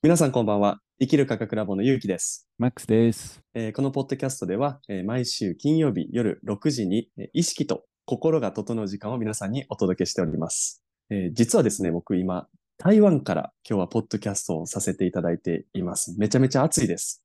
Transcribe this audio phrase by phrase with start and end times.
[0.00, 0.78] 皆さんこんばんは。
[1.00, 3.40] 生きる科学ラボのゆうきです、マックスです。
[3.52, 10.84] えーこのポッドキャストでは、えー毎週金曜日夜6時に、えー意識と心が整う時間を皆さんにお届けしております。
[11.10, 16.14] えー実はですね、僕今、台湾から今日はポッドキャストをさせていただいています。
[16.16, 17.24] めちゃめちゃ暑いです。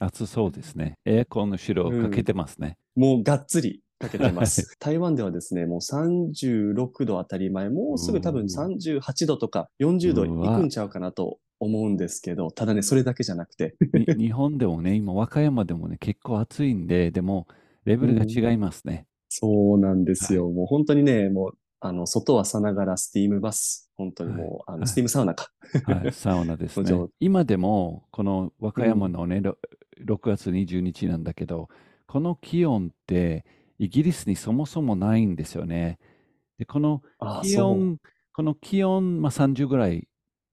[0.00, 0.98] 暑そうですね。
[1.04, 2.76] エアコンの後ろかけてますね。
[2.96, 4.76] もうがっつりかけてます。
[4.80, 13.76] 台湾ではですね、もう36度当たり前、もうすぐ多分う38度とか40度いくんちゃうかなと思うんですけど、ただね、それだけじゃなくて、
[14.16, 17.46] に日本でもね、今、和歌山でもね、結構暑いんで、でも、
[17.84, 19.06] レベルが違いますね。
[19.28, 20.50] そうなんですよ。
[20.50, 23.90] もう本当にね、もう、あの、外はさながらスティームバス。
[23.96, 25.48] 本当にもう、あの、はいスティームサウナか。
[25.84, 26.90] はい、サウナですね。
[27.20, 29.56] 今でも、この和歌山のね、ろ
[30.04, 31.68] 6月20日なんだけど、
[32.06, 33.44] この気温って、
[33.78, 35.98] イギリスにそもそもないんですよね。
[36.58, 37.56] で、このああ、気。
[37.58, 37.98] 温、
[38.32, 40.08] この気温、まあ、30ぐらい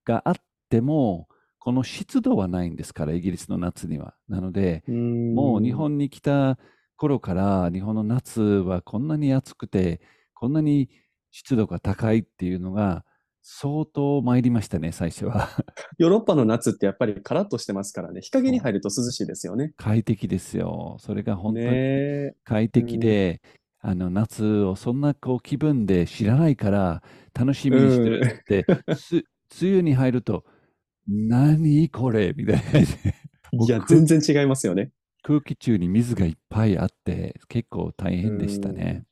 [0.05, 0.35] があっ
[0.69, 1.27] ても、
[1.59, 4.15] この湿度はないんですから、イギリスの夏には。
[4.27, 6.57] なので、もう日本に来た
[6.95, 9.99] 頃から、日本の夏はこんなに暑くて、
[10.33, 10.89] こんなに
[11.31, 13.03] 湿度が高いっていうのが、
[13.41, 15.49] 相当参りましたね、最初は。
[15.97, 19.73] ヨーロッパの夏ってやっぱりカラッとしてますからね、日陰に入ると涼しいですよね。
[19.77, 20.97] 快適ですよ。
[20.99, 22.33] それが本当ねにえ。
[22.43, 23.41] 快適で、
[23.79, 27.01] あの夏をそんなこう気分で知らないから
[27.33, 29.23] 楽しみにしてるって、す
[29.61, 30.43] 梅雨に入ると、
[31.07, 32.33] 何これ？
[32.35, 34.91] みたいないや、僕全然違いますよね。
[35.23, 39.03] 空気中に水がいっぱいあって、結構大変でしたね。
[39.03, 39.09] うん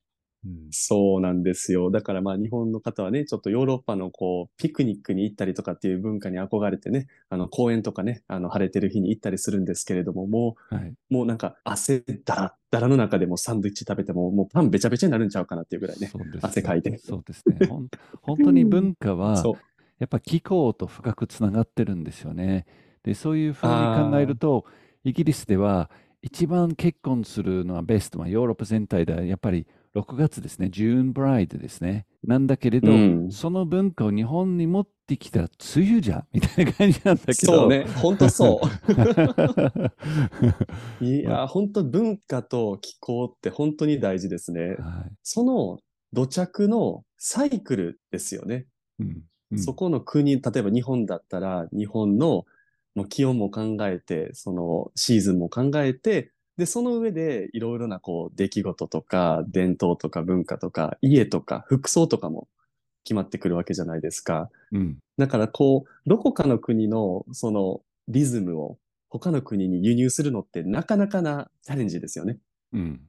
[0.72, 1.92] そうなんですよ。
[1.92, 16.12] だからまあ日本の方はね、ちょっとヨーロッパのこう、ピクニックに行ったりとかっていう文化に憧れてね、あの公園とかね、あの晴れてる日に行ったりするんですけれども、もはい、う、もうなんか汗だらだらの中でもサンドイッチ食べても、もうパンべちゃべちゃになるんちゃうかなっていうぐらいね。
[16.42, 17.68] 汗かいてそうですね。
[17.68, 17.88] ほん
[18.22, 19.44] 本当に文化は。
[20.00, 22.66] やっぱ気候と深くつながってるんですよね。
[23.04, 23.74] で、そういうふうに
[24.12, 24.66] 考えると、
[25.04, 25.90] イギリスでは
[26.22, 29.66] 一番結婚するのはベスト、まあ、ヨーロッパ全体ではやっぱり
[29.96, 32.06] 6月ですね、ジューンブライドですね。
[32.24, 37.54] なんだけれど、うんその文化を日本に持ってきたら梅雨じゃんみたいな感じなんだけど。
[37.54, 38.66] そうね、本当そう。
[41.06, 44.76] いや、本当文化と気候って本当に大事ですね。
[44.80, 45.80] はいその
[46.14, 48.66] 土着のサイクルですよね。
[49.00, 49.24] うんうん
[49.56, 52.46] そこの国、例えば日本だったら、日本の
[52.96, 62.48] もう気温も考えて、そのシーズンも考えて、で、その上でいろいろなこう出来事とか伝統とか文化とか家とか服装とかも
[63.04, 64.50] 決まってくるわけじゃないですか。
[64.72, 68.78] うんだからこう、どこかの国のそのリズムを
[69.10, 72.38] 他の国に輸入するのってなかなかなチャレンジですよね。
[72.74, 73.02] うん、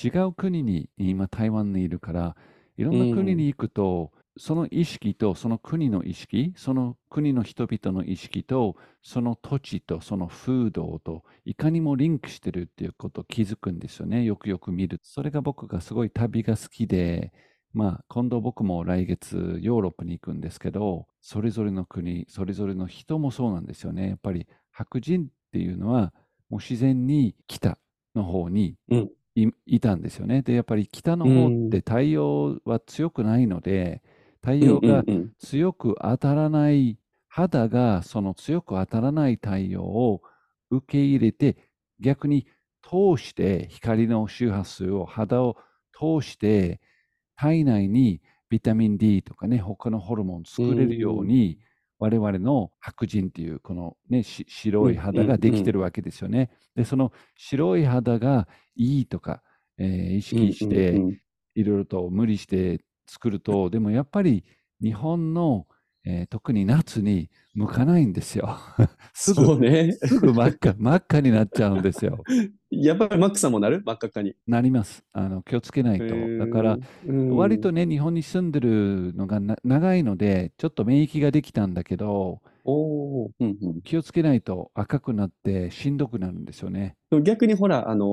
[0.00, 2.36] 違う国に今台湾にいるから
[2.76, 14.24] いろんな国に行くと、その意識とその国の意識その国の人々の意識とその土地とその風土といかにもリンクしてるっていうことを気づくんですよね。
[14.24, 15.00] よくよく見る。
[15.02, 17.32] それが僕がすごい旅が好きで
[17.72, 24.08] まあ今度僕も来月ヨーロッパに行くんですけどそれぞれの国それぞれの人もそうなんですよね。
[24.10, 26.12] やっぱり白人っていうのは
[26.50, 27.78] もう自然に北
[28.14, 29.10] の方にうん。
[29.36, 30.40] いいたんですよね。
[30.40, 34.02] で、やっぱり北の方って太陽は強くないので、
[34.46, 35.02] 太陽が
[35.40, 40.22] 強く当たらない、肌がその強く当たらない太陽を
[40.70, 41.56] 受け入れて、
[41.98, 42.46] 逆に
[42.80, 45.56] 通して光の周波数を肌を
[45.92, 46.80] 通して
[47.34, 51.58] 体内にビタミン D とかね、他のホルモン作れるように、
[51.98, 56.50] 我々の白人っていうこのね、し白い肌ができてるわけですよね。
[56.76, 58.46] で、その白い肌が
[58.76, 59.42] いいとか、
[59.78, 61.00] えー意識して、
[61.56, 64.44] いろいろと無理して作ると、でもやっぱり
[64.82, 65.66] 日本の、
[66.04, 68.56] えー特に夏に向かないんですよ。
[69.14, 69.92] すぐ、ね。
[69.92, 72.22] すぐ真っ赤、 真っ赤になっちゃうんですよ。
[72.70, 73.82] やっぱりマックさんもなる？
[73.84, 74.34] 真っ赤っかに。
[74.46, 75.04] なります。
[75.12, 76.04] あの気をつけないと。
[76.38, 86.96] だから、うん、割とね、日本に住んでるのがな長いので、ちょっと免疫ができたんだけど、おーうんうん気をつけないと赤くなってしんどくなるんですよね。
[87.24, 88.06] 逆にほら、あのー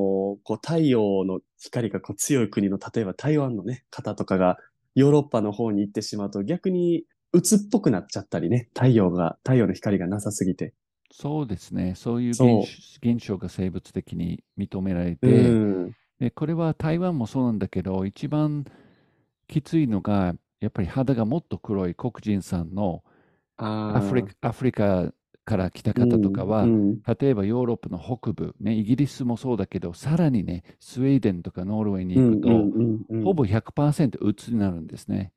[0.43, 4.57] こう太陽の光がこう強い国の、例えば台湾のね、方とかが
[4.95, 10.73] ヨーロッパの方に行ってしまうと逆に鬱っぽくなっちゃったりね、太陽が、太陽の光がなさすぎて。
[11.11, 11.93] そうですね。
[11.95, 12.31] そういう
[13.01, 15.57] 現象が生物的に認められうて、
[15.87, 15.93] ん。
[16.19, 18.65] でこれは台湾もそうなんだけど、一番
[19.47, 23.03] きついのが、やっぱり肌がもっと黒い黒人さんの
[23.57, 25.13] あアフリカアフリカ
[25.45, 35.33] から来た方とかは、うんうん例えばヨーロッパの北部、ね、イギリスもそうだけど、さらにね、スウェーデンとかノルウェーに行くと、うんうんうんうんほぼ100%うつになるんですね。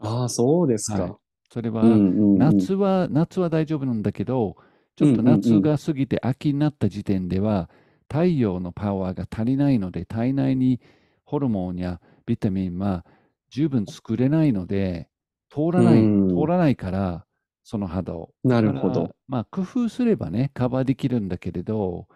[0.00, 1.02] ああ、そうですか。
[1.02, 1.12] はい
[1.50, 2.38] それは、うんうんうん。
[2.38, 4.56] 夏は、夏は大丈夫なんだけど、
[4.96, 7.70] ちょっとうんうんうん夏が過ぎて秋になった時点では、
[8.08, 10.80] 太陽のパワーが足りないので、体内に
[11.24, 13.06] ホルモンやビタミンは
[13.50, 15.08] 十分作れないので、
[15.48, 17.24] 通らない、うん通らないから、
[17.64, 18.32] その肌を。
[18.44, 19.16] なるほど。
[19.26, 22.06] まあ、工夫すればね、カバーできるんだけれど、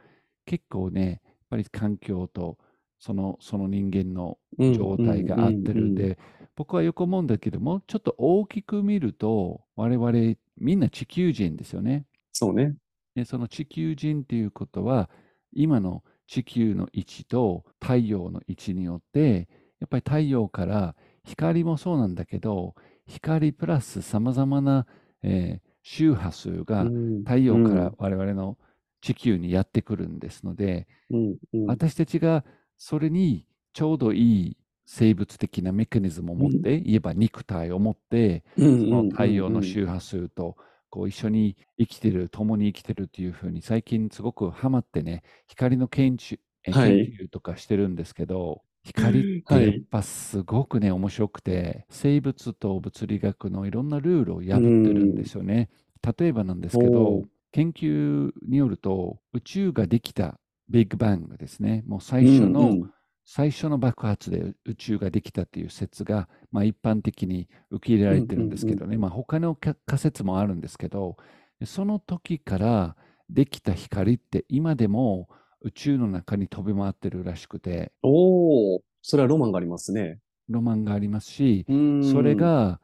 [0.45, 2.59] 結構ね、やっぱり環境と
[2.99, 6.19] そのその人間のうん状態が合ってるんうんうんで、
[6.55, 12.05] 僕はよく思うんだけども、ちょっと大きく見ると、我々みんな地球人ですよね。
[12.33, 12.75] そうね。
[13.15, 15.09] で、その地球人っていうことは、
[15.53, 19.49] 今の地球の位置と太陽の位置によって、
[19.81, 22.75] やっぱり太陽から光もそうなんだけど、
[23.07, 24.87] 光プラスさまざまな、
[25.23, 27.19] えー周波数がうん。
[27.25, 28.59] 太陽から我々の
[29.01, 31.67] 地球にやってくるんですので、うんうん。
[31.67, 32.45] 私たちが
[32.77, 34.19] それにちょうどい
[34.49, 34.57] い
[34.87, 40.57] 生物的なメカニズムを持って、言えば肉体を持って、うんその太陽の周波数と
[40.91, 48.63] こう一緒に生きてる、共に生きてるっていうふうに最近すごくハマってね、光の研究研究とかしてるんですけど、
[48.93, 49.65] 光っはい。
[49.65, 55.71] てやっぱすごくね、面白くて、生物と物理学のいろんなルールを破ってるんですよね。
[56.19, 60.39] 例えばなんですけおどー、研究によると、宇宙ができた
[60.69, 62.91] ビッグバングですね、もう最初の、うんうん。
[63.25, 71.17] 最初の爆発で宇宙ができたという説が、まあ、一般的に受け入れられてるんですけどね、まあ、他のか仮説もあるんですけど、
[71.65, 72.97] その時から
[73.29, 75.29] できた光って今でも
[75.63, 80.19] 宇宙の中に飛び回ってるらしくて、おお、それはロマンがありますね。
[80.49, 82.81] ロマンがありますし、うんそれ、が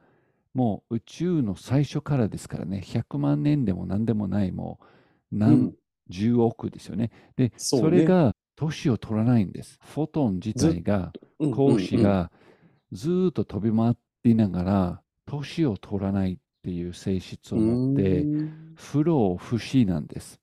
[0.55, 4.79] もう宇宙の最初からですからね、100万年でも何でもない、も
[5.33, 5.77] うう何ん、
[6.09, 7.11] 十億ですよね。
[7.37, 9.79] で、そうねそれが年を取らないんです。
[9.83, 12.31] フォトン自体がうん光子が
[12.93, 20.41] ずーっと飛び回っていながら、年を取らないっていう性質を持って、うん不老不死なんです。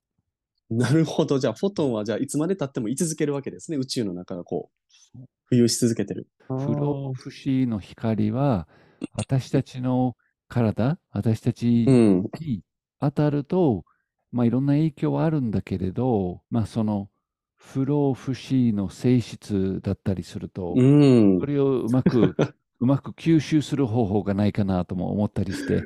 [0.71, 1.37] なるほど。
[1.37, 3.77] じゃあ、フォトンは、じゃあ、いつまで経っても居続けるわけですね。
[3.77, 4.71] 宇宙の中がこ
[5.13, 6.27] う、浮遊し続けてる。
[6.47, 8.67] 不老不死の光は、
[9.15, 10.15] 私たちの
[10.47, 12.23] 体、私たちうん。
[12.39, 12.61] に
[13.01, 13.83] 当たると、
[14.31, 17.09] まあ、いろんな影響はあるんだけれど、まあ、その
[17.57, 21.45] 不老不死の性質だったりすると、うんそ。
[21.45, 22.35] れをうまく、
[22.79, 25.83] うまく吸収する方法がないかなとも思ったりして、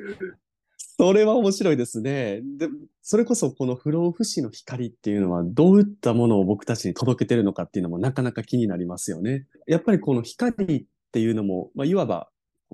[0.98, 2.40] それは面白いですね。
[2.56, 2.68] で、
[3.02, 9.46] それこそこの不老不死の光っていうのはどういったものを僕たちに届けてるのかっていうのもなかなか気になりますよね。
[9.66, 12.28] やっぱりこの光っていうのも、まあ、いわば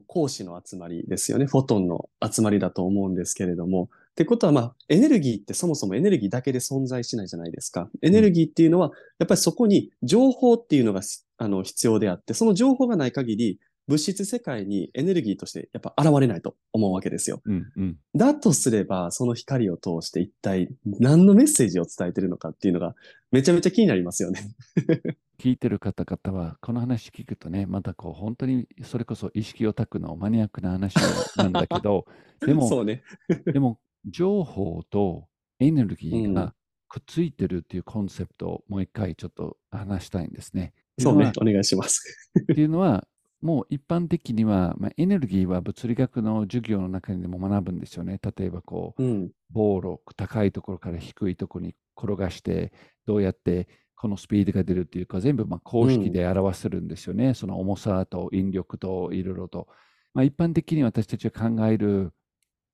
[0.08, 1.46] 光子の集まりですよね。
[1.46, 3.88] フォトンの集まりだと思うんですけれども。
[4.12, 7.88] ってことは、まあ、エネルギーってそもそもエネルギーだけで存在しないじゃないですか。
[8.02, 11.00] エネルギーっていうのは、やっぱりそこに情報っていうのが
[11.38, 13.58] あの必要であって、その情報がない限り、
[13.88, 17.40] 物質世界にエネルギーとしてやっぱ現れないと思うわけですよ。
[17.44, 22.94] うんうん、だとすれば、その光を通して一体何のメッセージを伝えてるのかっていうのが
[23.32, 24.40] めちゃめちゃ気になりますよね。
[25.40, 30.94] 聞いてる方々は、この話聞くとね、またこう、本当にそれこそ意識オタクのマニアックな話
[31.36, 32.06] なんだけど、
[32.46, 33.02] でも、ね。
[33.46, 35.26] でも、情報と
[35.58, 36.54] エネルギーうんが
[36.88, 40.74] くっついてるっていうコンセプトをもう一回ちょっと話したいんですね。
[40.98, 41.32] そうねっ。
[41.40, 42.30] お願いします。
[42.46, 43.08] ていうのは、
[43.42, 48.20] もう一般的には、まあ、エネルギーは物理学の授業の中にでも学ぶんですよね。
[48.22, 49.30] 例えばこう、うん。
[49.50, 52.72] ボールを高いところから低いところに転がして、
[53.04, 57.34] どうやってこのスピードが出るっていうか、全部まあ公式で表せるんですよね。
[57.34, 59.66] その重さと引力といろいろと。
[60.14, 62.12] まあ、一般的に私たちが考える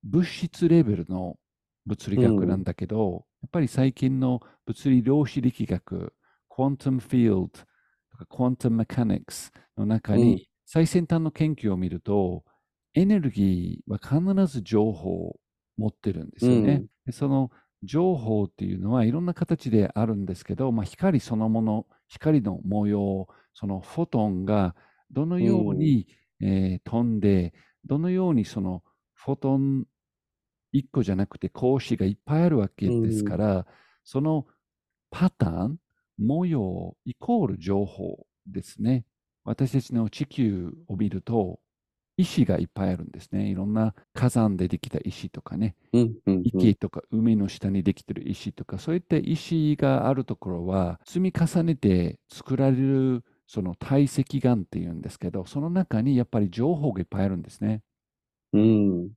[0.04, 1.38] 物質レベルの
[1.86, 6.14] 物理学なんだけど、やっぱり最近の物理量子力学、
[6.50, 7.58] クォンタムフィールドと
[8.18, 12.44] かクォンタムメカニクスの中うんに最先端の研究を見ると、
[12.92, 15.40] エネルギーは必ず情報を
[15.78, 16.74] 持ってるんですよね。
[16.74, 17.50] うんでその
[17.84, 24.74] 情報っていうのはいろんな形であるんですけど、まあ、光そのもの、光の模様、そのフォトンが
[25.10, 26.06] どのように、
[26.42, 27.54] えー飛んで、
[27.86, 28.82] どのようにその
[29.14, 29.84] フォトン
[30.74, 33.66] 1個じゃなくて格子がいっぱいあるわけですから、
[34.04, 34.44] その
[35.10, 35.78] パターン、
[36.18, 39.06] 模様イコール情報ですね。
[39.48, 41.60] 私たちの地球を見ると、
[42.16, 43.48] 石がいっぱいあるんですね。
[43.50, 46.18] いろんな火山でできた石とかね、うん。
[46.26, 46.48] うん。
[46.52, 57.82] うん池とか海の下にできてる石とか、そういった石があるところは、積み重ねて作られるその堆積岩っていうんですけど、その中にやっぱり情報がいっぱいあるんですね。
[58.52, 59.12] うん。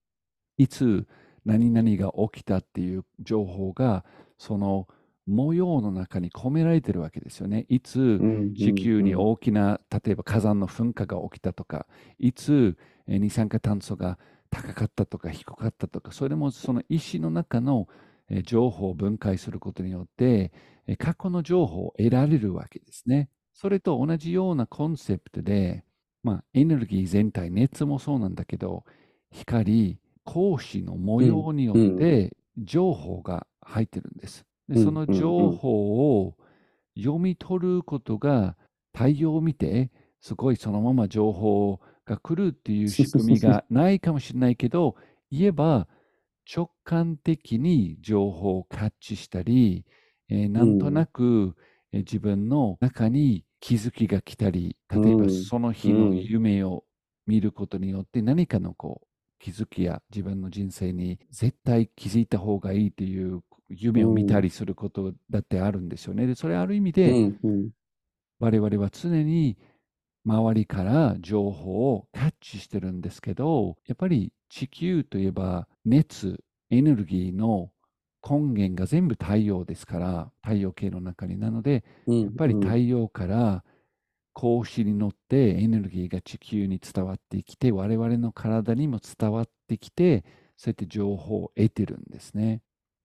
[0.57, 1.07] いつ
[1.45, 4.05] 何々が起きたっていう情報が、
[4.37, 4.87] その
[5.31, 7.65] 模様の中に込められてるわけですよね。
[7.69, 8.03] いつう
[8.39, 11.87] ん地球に大きな、例えば火山の噴火が起きたとか、
[12.19, 14.19] いつえー二酸化炭素が
[14.49, 17.87] 高かったとか低かったとか、それもその石の中の
[18.43, 20.51] 情報を分解することによって、
[20.97, 23.29] 過去の情報を得られるわけですね。
[23.53, 25.83] それと同じようなコンセプトで、
[26.23, 28.85] まあ、エネルギー全体、熱もそうなんだけど、
[29.31, 34.45] 光、光子の模様によって情報が入ってるんです。
[34.71, 36.35] でその情報を
[36.97, 38.55] 読み取ることが
[38.93, 44.95] 太陽を見て、すごいそのまま情報が来るっていう仕組みがないかもしれないけど、
[45.31, 45.87] 言えば
[46.53, 49.85] 直感的に情報をキャッチしたり、
[50.29, 51.55] えー、なんとなく、
[51.93, 56.85] え自分の中に気づきが来たり、例えばその日の夢を
[57.27, 59.07] 見ることによって何かのこう
[59.39, 63.41] 気づきや自分の人生に絶対気づいた方がいいという
[63.77, 66.27] 夢を見たりすることだってあるんですよね。
[66.27, 67.21] で、それある意味で、
[68.39, 69.57] 我々は常に
[70.25, 77.71] 周りから情報をキャッチしてるんですけど、やっぱり地球といえば熱、エネルギーの
[78.27, 81.37] 根源が全部太陽ですから、太陽系の中に。
[81.37, 81.83] なので、やっ
[82.37, 83.63] ぱり太陽から
[84.33, 90.25] 格子に乗ってエネルギーが地球に伝わってきて、我々の体にも伝わってきて、
[90.57, 92.61] そうやって情報を得てるんですね。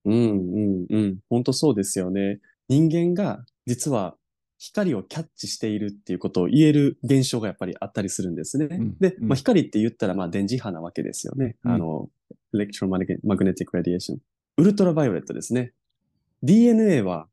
[0.06, 1.18] うんうんうん。
[1.28, 2.40] 本当そうですよね。
[2.68, 4.16] 人間が実は
[4.58, 8.66] 光をキャッチしているっていうことを言える現象がやっぱりあったりするんですね。
[8.70, 11.56] うん、で、まあ、光って言ったらまあ電磁波なわけですよね。
[11.64, 12.08] うん、あの、
[12.54, 14.18] electromagnetic radiation。
[14.58, 15.72] ultraviolet ですね。
[16.42, 17.28] DNA は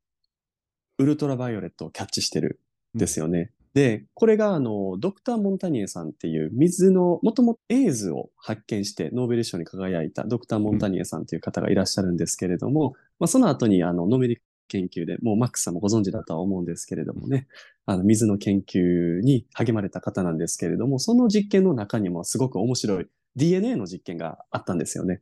[0.98, 2.60] ultraviolet をキャッチしてる
[2.96, 3.52] んですよね。
[3.76, 17.48] うん、で、これがあの、ドクター・モンタニエさんっていう水の、もともとエイズを発見してノーベル賞に輝いたドクター・モンタニエさんという方がいらっしゃるんですけれども、まあ、その後にあの、ノーベル研究で、もうマックスさんもご存知だとは思うんですけれどもね、
[17.86, 25.22] あの、水の研究に励まれた方なんですけれども、その実験の中にもすごく面白い DNA の実験があったんですよね。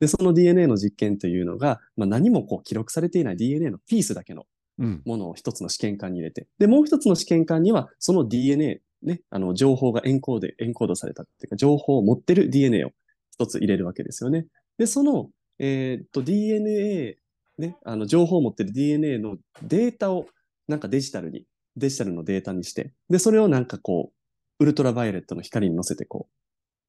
[0.00, 4.46] で、その DNA の実験というのが、まあ、何もこう記録されていない DNA のピースだけの
[4.78, 12.90] ものを一つの試験管に入れて、うん、で、もう一つの試験管には、その DNA、ね、あの、情報がエンコード、エンコードされたっていうか、情報を持ってる DNA を
[13.32, 14.46] 一つ入れるわけですよね。
[14.78, 17.18] で、その、えー、っと、DNA
[17.58, 20.26] ね、あの情報を持ってる DNA のデータを
[20.68, 21.44] なんかデジタルに、
[21.76, 26.32] デジタルのデータにして、で、それをなんかこう、ウルトラバイオレットの光に乗せてこう、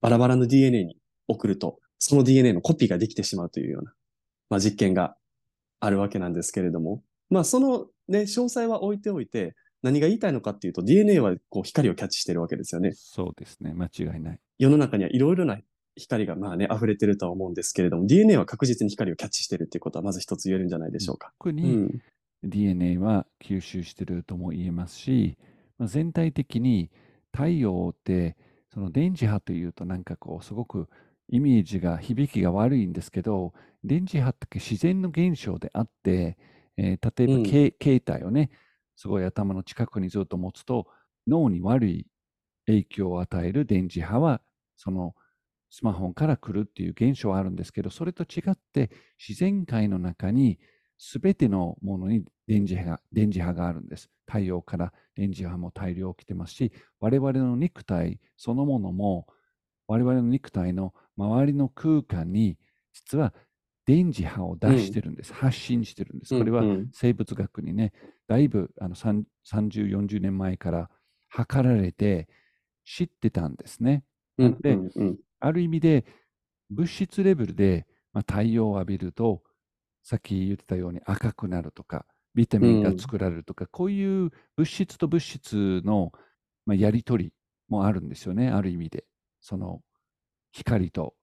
[0.02, 3.94] バラバラの DNA に送ると、その DNA のコピーができてしまうというような、
[4.50, 5.16] まあ実験が
[5.80, 12.94] あるわけなんですけれども、まあそのね、詳細は置いておいて、何が言いたいのかっていうと、DNA はこう光をキャッチしてるわけですよね。
[12.96, 13.74] そうですね。
[13.74, 14.40] 間違いない。
[14.58, 15.58] 世の中にはいろいろな
[15.96, 21.34] 光がまあね、溢れてるとは思うんですけれども、DNA は確実に光をキャッチしてるっていうことはまず一つ言えるんじゃないでしょうか。
[21.40, 22.02] 特に
[22.44, 25.38] DNA は吸収してるとも言えますし、
[25.78, 26.90] まあ、全体的に
[27.32, 28.36] 太陽って
[28.74, 30.88] その電磁波というとなんかこうすごく
[31.30, 33.54] イメージが響きが悪いんですけど
[33.84, 36.38] 電磁波って自然の現象であって、
[36.78, 38.50] えー、例えば、うん、携帯をね
[38.96, 40.88] すごい頭の近くにずっと持つと
[41.28, 42.08] 脳に悪い
[42.66, 44.42] 影響を与える電磁波は
[44.76, 45.16] その
[45.70, 50.60] スマホから来るっていう現象はあるんですけど、それと違って自然界の中に
[50.98, 54.10] 全てのものに電磁波が電磁波があるんです。
[54.26, 59.28] 太陽から電磁波も大量来てますし、我々の肉体そのものも
[59.88, 62.58] 我々の肉体の周りの空間に
[62.94, 63.34] 実は
[63.88, 65.32] 電磁波を出してるんです。
[65.32, 66.38] うん、発信してるんです。
[66.38, 67.94] これは生物学にね、
[68.28, 70.90] だいぶあの30、40年前から
[71.30, 72.28] 測られて
[72.86, 74.04] 知ってたんですね。
[74.38, 74.78] で、
[75.40, 76.06] ある意味で
[76.70, 79.42] 物質レベルで、まあ、太陽を浴びると
[80.04, 86.12] さっき言ってたように赤くなるとかビタミンが作られるとか、うん、こういう物質と物質の、
[86.66, 87.34] まあ、やり取り
[87.70, 89.06] もあるんですよねある意味で
[89.42, 89.82] その
[90.52, 91.14] 光と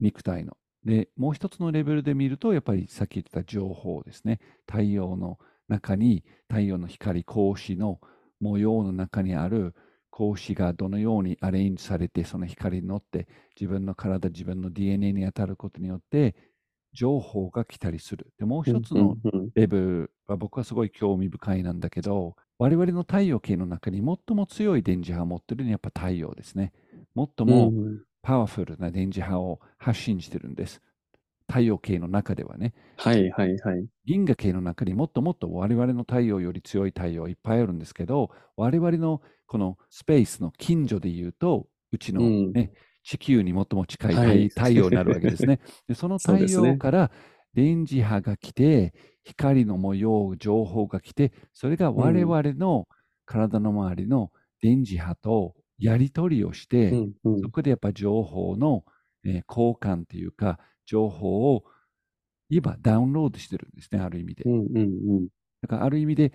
[0.00, 0.56] 肉体の。
[0.84, 4.40] でもう一つのレベルで見るとやっぱりさっき言ってた情報ですね。
[4.66, 8.00] 太陽の中に太陽の光光子の
[8.40, 9.74] 模様の中にある
[10.10, 16.34] 格子がどのようにアレンジされてその光に乗って自分の体自分の DNA に当たることによって
[16.92, 18.32] 情報が来たりする。
[18.38, 19.18] でもう一つの
[19.54, 26.72] レベルは僕はすごい興味深いなんだけど我々の太陽系の中に最も強い電磁波を持ってるのはやっぱ太陽ですね。
[27.16, 27.74] 最も
[28.22, 30.80] パワフルな電磁波を発信してるんです
[31.50, 32.72] 太陽系の中ではね。
[32.96, 33.86] はいはいはい。
[34.06, 42.70] 銀河系の中にもっともっと我々の太陽より強い太陽いっぱいあるんですけど、我々のこのスペースの近所で言うと、うちのね、うん、
[43.02, 45.58] 地球に最も近い太はい、太陽になるわけですね。
[45.88, 47.10] でその太陽から
[47.52, 52.86] 電磁波が来て、光の模様、情報が来て、それが我々の
[53.26, 54.30] 体の周りの
[54.62, 58.84] 電磁波とやり取りをして、うんうん、そこでやっぱ情報の
[59.24, 61.64] えー交換というか、情報を
[62.48, 64.48] 今ダウンロードしてるんですね、ある意味でう。
[64.48, 64.82] んうんう
[65.22, 65.28] ん。
[65.62, 66.32] だからある意味で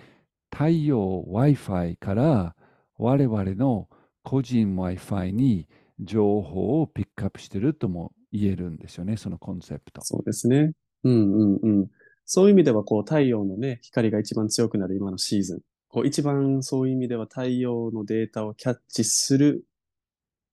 [0.51, 2.55] 太陽 Wi-Fi から
[2.97, 3.89] 我々の
[4.23, 5.67] 個人 Wi-Fi に
[5.99, 10.01] 情報をピックアップしてるとも言えるんですよね、そのコンセプト。
[10.03, 10.71] そうですね。
[11.03, 11.87] うんうんうん。
[12.25, 15.59] そういう意味では、こう、太陽のね、光が一番強くなる今のシーズン。
[15.95, 19.63] こう、一番そういう意味では太陽のデータをキャッチする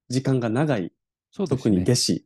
[0.09, 0.93] 時間が長い。
[1.37, 1.79] 特にそうですね。
[1.81, 2.25] 夏至。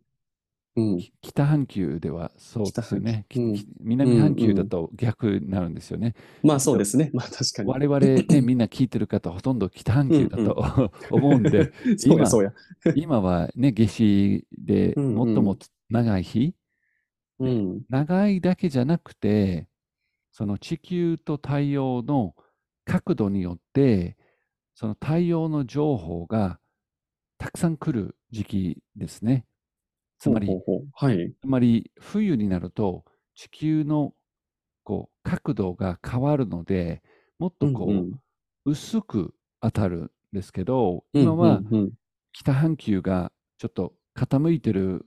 [0.76, 0.98] うん。
[0.98, 3.24] き北半球ではそうですよね。
[3.30, 6.14] 北半球きき南半球だと逆になるんですよね。
[6.42, 7.08] まあそうですね。
[7.14, 7.70] まあ確かに。
[7.70, 12.52] 我々ね、みんな聞いてる方、ほとんど北半球だと思うんで、 そうや
[12.84, 12.92] 今。
[13.16, 15.56] 今はね、夏至でうんうん最も
[15.88, 16.54] 長い日、
[17.38, 17.82] うん。
[17.88, 19.68] 長いだけじゃなくて、
[20.32, 22.34] その地球と太陽の
[22.86, 24.16] 角度によって、
[24.74, 26.58] その太陽の情報が
[27.38, 29.44] たくさん来る時期ですね。
[30.18, 31.34] つまり、ほうほうほうはい。
[31.38, 34.14] つまり冬になると地球の
[34.84, 37.02] こう角度が変わるので、
[37.38, 38.12] もっとこう、うんうん
[38.68, 41.90] 薄く当たるんですけど、うん今はうんうん
[42.32, 45.06] 北半球がちょっと傾いてる、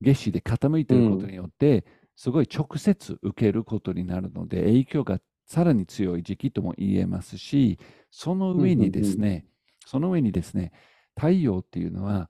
[0.00, 1.84] 夏至で傾いてることによって、
[2.16, 7.78] すごい直接受けることになるので、影響がさらに強い時期とも言えますし、
[8.10, 9.46] その上にですね、
[9.86, 10.72] その上にですね、
[11.14, 12.28] 太陽っていうのは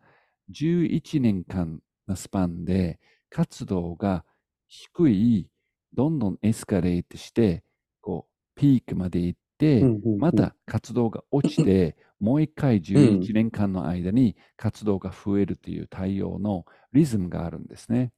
[0.51, 4.25] 11年間のスパンで活動が
[4.69, 5.49] 低い、
[5.95, 7.65] どんどんエスカレートして、
[8.01, 18.13] こう、ピークまで行って、うんうんうんまた活動が落ちて、もう一回11年間の間に活動が増えるという太陽のリズムがあるんですね。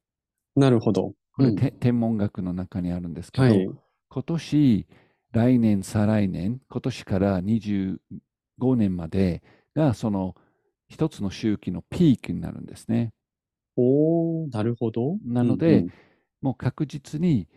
[0.57, 1.15] なるほど。
[1.33, 3.69] これ、うんて天文学の中にあるんですけど、はい。
[4.09, 4.87] 今年、
[5.33, 9.43] 来年、再来年、今年から25年まで
[9.75, 10.35] がその
[10.89, 13.13] 一つの周期のピークになるんですね。
[13.77, 15.19] おー、なるほど。
[15.25, 15.93] なのでうん
[16.41, 17.49] もう確実に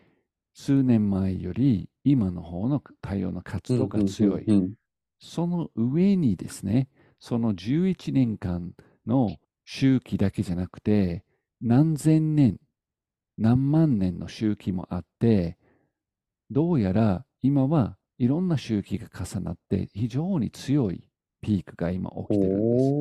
[0.55, 4.43] 数年前より今の方の太陽の活動が強い。
[4.43, 4.73] うんうんうん
[5.23, 8.73] その上にですね、その11年間
[9.05, 11.23] の周期だけじゃなくて、
[11.61, 12.57] 何千年、
[13.37, 15.59] 何万年の周期もあって、
[16.51, 21.09] どうやら今はいろんな周期が重なって非常に強い
[21.41, 22.95] ピークが今起きてるんです。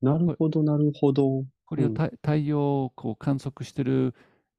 [0.00, 1.40] なるほど、なるほど。
[1.40, 4.14] うんこれをた太陽をこう観測してる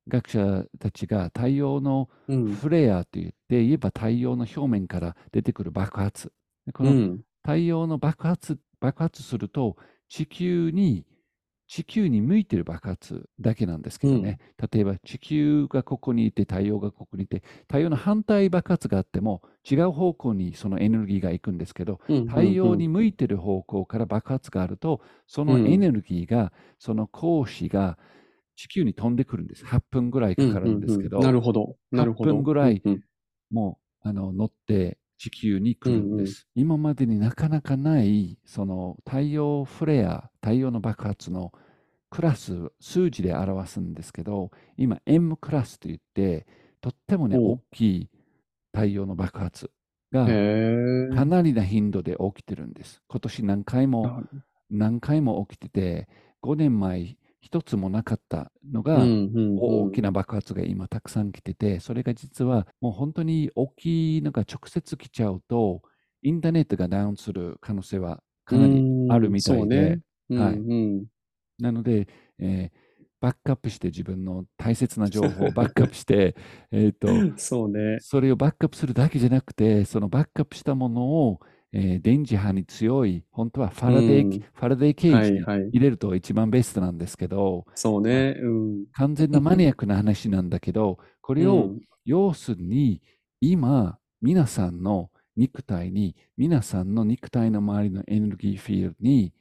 [0.09, 2.45] 学者たちが太陽のうん。
[2.47, 6.33] フレアと言って言えば太陽の表面から出てくる爆発。
[6.65, 7.21] でこのうん。
[7.43, 9.77] 太陽の爆発、爆発すると、
[10.09, 11.05] 地球に、
[11.67, 14.39] 地球に向いてる爆発だけなんですけどね。
[14.71, 27.97] 例えば地球がここにいて、太陽がここにいて、太陽の反対爆発があっても、違う方向にそのエネルギーが行くんですけど、うん太陽に向いてる方向から爆発があると、そのうんエネルギーが、その光子が
[28.55, 29.65] 地球に飛んでくるんです。
[29.65, 31.75] 8分ぐらいかかるんですけど、うううなるほど。
[31.91, 32.31] なるほど。
[32.31, 33.01] 8分ぐらいうんうん
[33.49, 41.51] もうあの乗って地球に来るんです、今までになかなかないその太陽フレア太陽の爆発の
[42.09, 46.45] クラス数字で表すんですけど今 M クラスといって
[46.79, 48.09] とってもね大きい
[48.73, 49.71] 太陽の爆発
[50.11, 50.25] が。
[50.25, 53.01] かなりな頻度で起きてるんです。
[53.07, 54.23] 今年何回も
[54.69, 56.07] 何回も起きてて
[56.43, 60.07] 5年前一つもなかったのが、大きな。
[60.07, 65.81] な爆発が今たくさん来てて、それが実はもう本当に大きいのが直接来ちゃうと、
[66.23, 69.99] インターネットがダウンする可能性はかなりあるみたいで、
[71.59, 72.07] なので、
[72.39, 72.87] えー
[73.19, 76.35] バックアップして自分の大切な情報を バックアップして、
[76.71, 77.97] えっと、そうね。
[77.99, 81.39] それをバックアップするだけじゃなくて、そのバックアップしたものを、
[81.73, 85.39] えー電磁波に強い、本当はファラデー、うんファラデーケージに。
[85.71, 88.35] 入れると一番ベストなんですけど、そうね。
[88.41, 88.85] うん。
[88.93, 93.01] 完全なマニアックな話なんだけど、これをうん要するに
[93.41, 99.33] 今皆さんの肉体に皆さんの肉体の周りのエネルギーフィールドに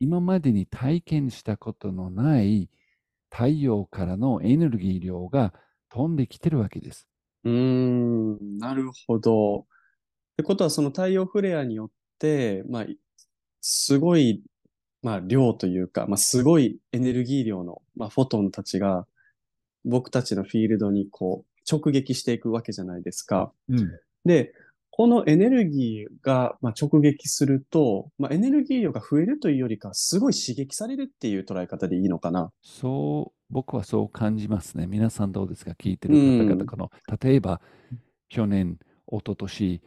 [0.00, 2.68] 今までに体験したことのない
[3.30, 5.54] 太陽からのエネルギー量が
[5.88, 7.08] 飛んできてるわけです。
[7.44, 9.66] うーん、なるほど。
[10.32, 12.98] ってことは、その太陽フレアによって、まあ、い
[13.60, 14.42] すごい、
[15.02, 19.06] まあ、量というか、まあ、すごいエネルギー量の、まあ、フォトンたちが、
[19.84, 23.52] 僕たちのフィールドにこう、直撃していくわけじゃないですか。
[24.24, 24.52] で、
[24.90, 32.52] このエネルギーが、まあ、直撃すると、まあ、エネルギー量が増えるというよりか、すごい刺激されるっていう捉え方でいいのかな。
[32.62, 34.86] そう、僕はそう感じますね。
[34.86, 35.70] 皆さんどうですか？
[35.70, 37.62] 聞いてる方々、うん例えば、
[38.28, 39.80] 去年、一昨年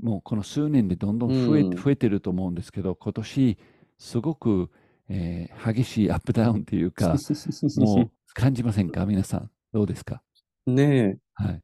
[0.00, 3.58] もうこの数年でどんどん増え,、うん増えてると思うんですけど、今年、
[3.98, 4.70] すごく、
[5.08, 7.16] えー激しいアップダウンというか、
[7.78, 9.06] もう感じませんか？
[9.06, 9.50] 皆さん。
[9.72, 10.22] どうですか？
[10.66, 11.18] ねえ。
[11.34, 11.60] はい。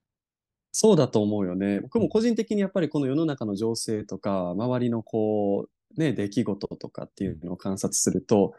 [0.72, 1.80] そうだと思うよね。
[1.80, 5.66] 僕も個人的にやっぱりこの世の中の情勢とか、周りのこ
[5.96, 8.54] う、ね、出来事とかっていうのを観察すると、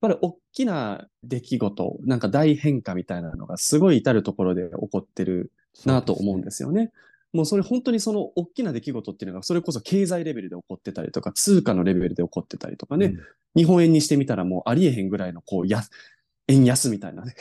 [0.00, 5.52] やっぱり大きな出来事、なんか大変化みたいなのがすごい至るところで起こってる
[5.84, 6.90] なと思うんですよね。
[7.32, 13.20] もうそれ本当にその大きな出来事っていうのが、それこそ経済レベルで起こってたりとか、通貨のレベルで起こってたりとかね、うん
[13.56, 15.82] 日本円にしてみたらもうありえへんぐらいのこう、や、
[16.46, 17.34] 円安みたいなね。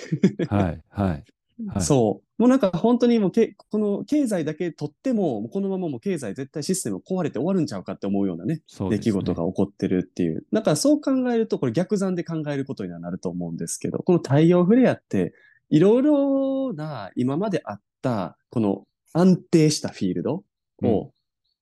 [0.50, 1.24] はい、はい。
[1.68, 2.42] はいそう。
[2.42, 10.46] もうなんか本当にもうけ、この経済だけ取っても、このままもう経済絶対システム壊れて終わるんちゃうかって思うようなね、ね出来事が起こってるっていう。
[10.54, 15.34] だからそう考えると、これ逆算で考えることにはなると思うんですけど、この太陽フレアって、
[15.70, 20.44] いろいろな今まであった、この安定したフィールド
[20.84, 21.12] を、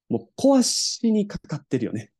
[0.07, 2.11] もう壊しにかかってるよね。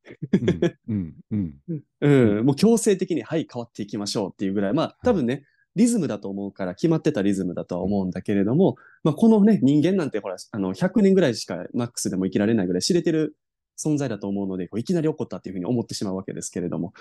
[0.88, 1.82] うん、うん、うん。
[2.00, 5.44] うん、もう強制的に、はい、変わっていきましょうっていうぐらい、まあ、多分ね、
[5.76, 13.36] リズムだと思うから、決まってたリズムだとは思うんだけれども、まあ、このね、人間なんてほら、あの、100年ぐらいしかマックスでも生きられないぐらい知れてる
[13.78, 16.94] 存在だと思うので、こういきなり起こったっていうふうに思ってしまうわけですけれども、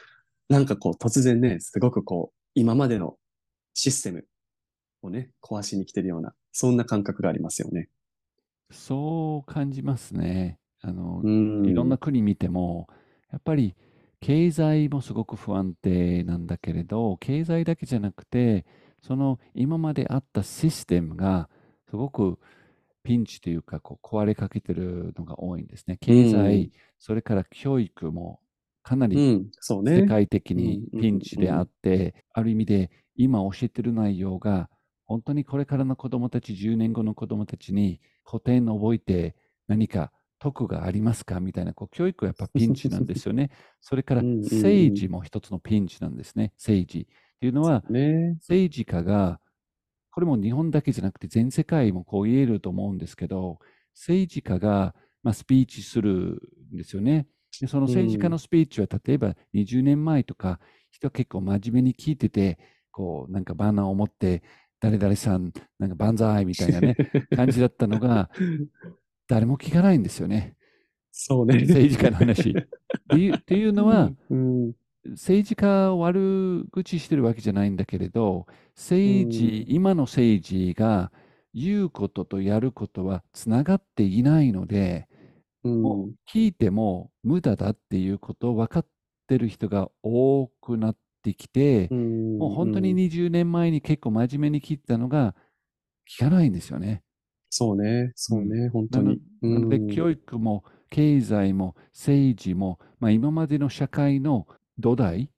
[0.50, 3.18] なんかこう、突然ね、すごくこう、今までの
[3.74, 4.26] システム
[5.02, 7.90] をね、壊しに来てるような、そんな感覚がありますよね。
[8.72, 10.60] そう感じますね。
[10.82, 11.66] あの、うん。
[11.66, 12.88] いろんな国見ても、
[13.32, 13.76] やっぱり
[14.22, 18.66] 経済もすごく不安定なんだけれど、経済だけじゃなくて、
[19.02, 21.50] その今まであったシステムが
[21.90, 22.40] すごく
[23.04, 25.98] ピンチというか、こう壊れかけてるのが多いんですね。
[26.00, 28.40] 経済、うんそれから教育も
[28.82, 29.16] かなり。
[30.02, 34.70] 世界的にうんピンチであって、ある意味で今教えてる内容が
[35.06, 39.36] 本当にこれからの子供たち、10年後の子供たちに古典を覚えて
[39.68, 41.40] 何か得がありますか？
[41.40, 43.52] みたいな、こう教育はやっぱピンチなんですよね。
[43.82, 46.54] それから政治も一つのピンチなんですね。
[46.58, 47.00] 政治。
[47.02, 47.06] っ
[47.40, 48.34] ていうのは、ね。
[48.40, 49.40] 政治家が、
[50.12, 53.60] これも日本だけじゃなくて全世界もこう言えると思うんですけど、
[53.94, 56.42] 政治家が、まあ、スピーチする
[56.74, 57.28] んですよね。
[57.60, 60.60] でその政治家のスピーチは、例えば20年前とか、
[60.92, 62.60] 人は結構真面目に聞いてて、
[62.92, 64.44] こう、なんかバナーを持って、
[64.86, 66.96] 誰々さん、なんか万歳みたいなね、
[67.36, 68.30] 感じだったのが、
[69.28, 70.56] 誰も聞かないんですよね。
[71.12, 71.62] そうね。
[71.62, 72.52] 政治家の話。
[72.52, 72.54] っ
[73.10, 74.74] ていう っていうのは、うん、
[75.14, 78.46] 政治家を悪口してるわけじゃないんだけれど、
[78.76, 81.12] 政治、うん今の政治が
[81.56, 85.08] 言うこととやることはつながっていないので、
[85.64, 88.88] うんもう聞いても無駄だっていうことを分かっ
[89.26, 95.36] てる人が多くなってきて、うんもう本当にうん20年前に結構真面目に聞いてたのが
[96.10, 97.04] 聞かないんですよね。
[97.50, 99.20] そうね、そうね、本当に。
[99.42, 105.30] なので、うん教育も経済も政治も、まあ、今までの社会の土台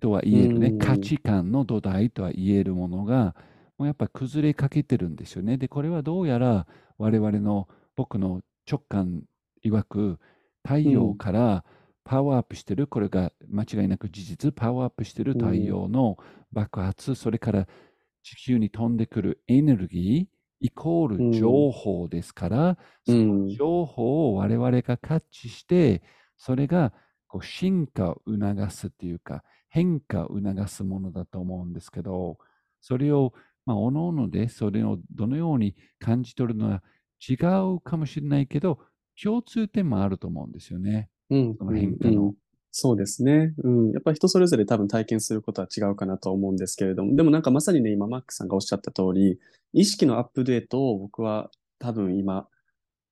[0.00, 3.36] とは言えるね、うん価値観の土台とは言えるものが、
[3.78, 5.56] もうやっぱ崩れかけてるんですよね。
[5.58, 6.66] で、これはどうやら
[6.98, 9.22] 我々の僕の直感
[9.64, 10.18] 曰く、
[10.62, 11.64] 太陽から
[12.04, 16.16] パワーアップしてる、これが間違いなく事実、パワーアップしてる太陽の
[16.52, 17.68] 爆発、それから
[18.22, 26.02] 地球に飛んでくるエネルギー、イコール情報ですから、その情報を我々がキャッチして、
[26.36, 26.92] それが
[27.28, 32.38] こう進化を促すっていうか、変化を促すものだと思うんですけど、
[32.80, 33.32] それを、
[33.66, 36.82] まあ、おのおのでそれをどのように感じ取るのは
[37.28, 37.34] 違
[37.74, 38.80] うかもしれないけど、
[39.22, 41.08] 共通点もあると思うんですよね。
[41.30, 41.74] うんそのう
[42.30, 42.34] ん
[42.72, 43.52] そうですね。
[43.64, 43.90] うん。
[43.90, 49.40] やっぱり人それぞれ多分体験することは違うかなとは思うんですけれども、でもなんかまさにね、今マックさんがおっしゃった通り、
[49.72, 52.46] 意識のアップデートを僕は多分今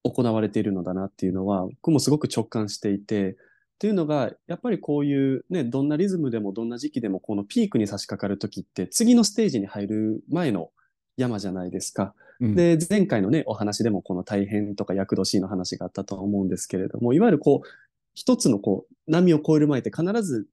[0.04, 3.34] 行われているのだなっていうのは、僕もすごく直感していて、っ
[3.78, 10.70] ていうのが、やっぱりこういうね、どんなリズムでもどんな時期でもこのピークに差し掛かるときって、次のステージに入る前の
[11.16, 12.14] 山じゃないですか。
[12.40, 17.68] うんで、前回のね、お話でもこの大変とか厄年の話があったとは思うんですけれども、いわゆるこう、
[18.18, 20.48] 一つのこう、波を越える前って必ず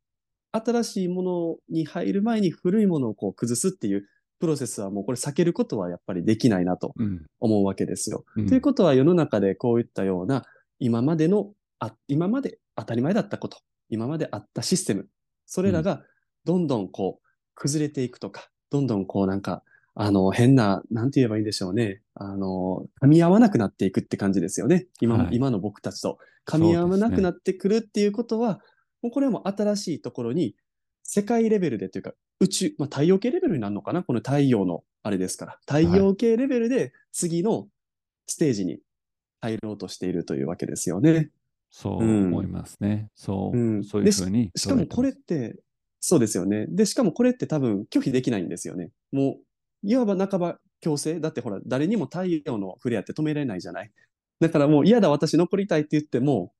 [0.52, 4.06] 新しいものに入る前に古いものをこう崩すっていう
[4.40, 8.24] プロセスはもうこれ避けることはやっぱりできないなとうん思うわけですよ。
[8.38, 10.46] うんということは世の中でこういったような
[10.78, 13.58] 今までの、あ今まで当たり前だったこと、
[13.90, 15.08] 今まであったシステム、
[15.48, 16.04] それらが
[16.44, 19.64] どんどんこう崩れていくとか、どんどんこうなんか、
[19.96, 22.02] あの変な、なんて言えばいいんでしょうね。
[22.14, 24.88] あの、噛み合わなくなっていくって感じですよね。
[25.00, 26.20] 今,、はい今の僕たちと。
[26.46, 28.62] 噛み合わなくなってくるっていうことは、
[29.02, 30.56] もうこれはもう新しいところに
[31.04, 34.04] 世界レベルでというか宇宙、まあ、太陽系レベルになるのかな？
[34.04, 35.58] この太陽のあれですから。
[35.68, 37.68] 太陽系レベルで次の
[38.28, 38.80] ステージに
[39.42, 41.30] 入ろうとしているというわけですよね。
[41.70, 43.10] そう思いますね。
[43.16, 45.58] そう、うんそういうふうにしかもこれって
[46.00, 46.68] そうですよね。
[46.70, 48.92] で、しかもこれって多分拒否できないんですよね。
[49.12, 49.40] も
[49.84, 51.20] う、いわば半ば強制。
[51.20, 53.92] だってほら、誰にも太陽のフレアって止められないじゃない。
[54.40, 56.54] だからもう嫌だ、私残りたいって言っても、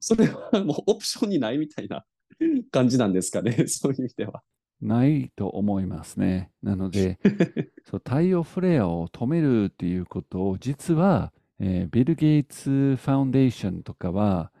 [0.00, 2.04] それはもうオプションにないみたいな
[2.70, 3.52] 感じなんですかね。
[3.68, 4.42] そういう意味では。
[4.80, 6.50] ないと思いますね。
[6.62, 7.18] なので、
[7.84, 14.52] そう太陽フレアを止めるっていうことを、実は、えービル・ゲイツ・ファウンデーションとかは、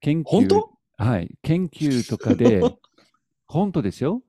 [0.00, 0.62] 研究、
[0.96, 2.62] はい、研究とかで、
[3.48, 4.22] 本当ですよ。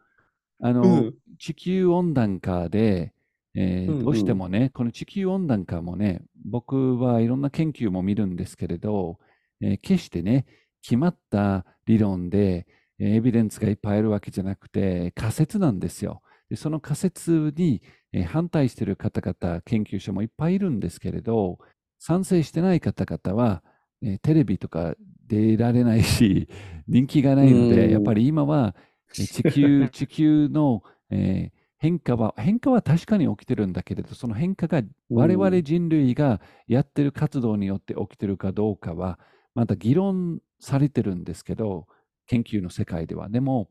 [0.60, 3.14] あの、うん地球温暖化で、
[3.54, 9.20] えーうんうんどうしてもね、この地球温暖化もね、僕はいろんな研究も見るんですけれど、
[9.62, 10.46] えー決してね、
[10.82, 12.68] 決まった理論で、
[13.00, 16.22] えーエビデンスがいっぱいあるわけじゃなくて、仮説なんですよ。
[16.50, 17.82] でその仮説に、
[18.14, 21.60] えー反対している方々、研究者もいっぱいいるんですけれど、
[22.00, 23.64] 賛成してない方々は、
[24.02, 24.96] えーテレビとか
[25.28, 26.48] 出られないし、
[26.88, 28.76] 人気がないのうで、んやっぱり今は
[29.20, 39.20] えー地球地球の、えー変化は、変化は確かに起きてるんだけれど、その変化が我々人類がやってる活動によって起きてるかどうかは、
[39.54, 41.88] まだ議論されてるんですけど、
[42.28, 43.30] 研究の世界では。
[43.30, 43.70] でも、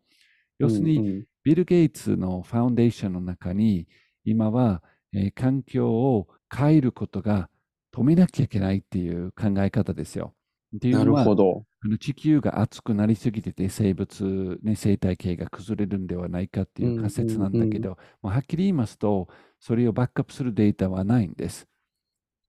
[0.59, 1.05] 要するに、
[1.45, 3.89] ビル・ゲイツのファウンデーションの中に、
[4.25, 7.49] 今は、えー環境を変えることが
[7.93, 10.35] 止めなきゃいけないっていう考え方ですよ。
[10.77, 11.65] っていうなるのは、ほど。
[11.85, 17.91] あの地球が熱くなりすぎてて生物、ね、生態系が崩れるんではないかっていう仮説なんだけど、
[18.23, 19.29] もうはっきり言いますと、
[19.61, 21.67] それをバックアップするデータはないんです。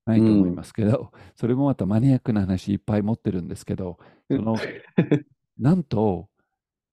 [0.06, 3.98] ないと思いますけど、それもまたマニアックな話いっぱい持ってるんですけど、
[4.32, 4.56] その
[5.58, 6.30] なんと、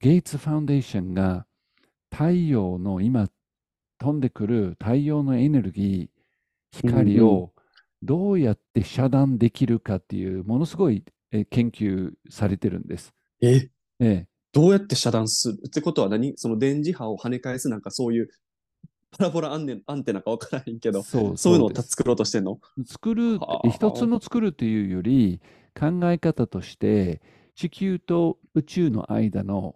[0.01, 1.47] ゲイツファウンデーションが
[2.11, 3.29] 太陽の今
[3.99, 7.53] 飛んでくる太陽のエネルギー、光うんうを
[8.03, 11.05] どうやって遮断できるかっていう、ものすごい
[11.37, 13.13] え研究されてるんです。
[13.43, 13.71] え、え
[14.01, 15.59] え、どうやって遮断する？
[15.67, 16.35] ってことは何？
[16.37, 18.29] その電磁波を跳ね返すなんかそういう
[19.11, 22.61] パラボラアンテアンテナかわからへんけど、そうそういうのを作ろうとしてんの？
[22.87, 23.69] 作るはあ。
[23.69, 25.41] 一つの作るというより
[25.79, 27.21] 考え方として
[27.57, 29.75] 地球と宇宙の間の、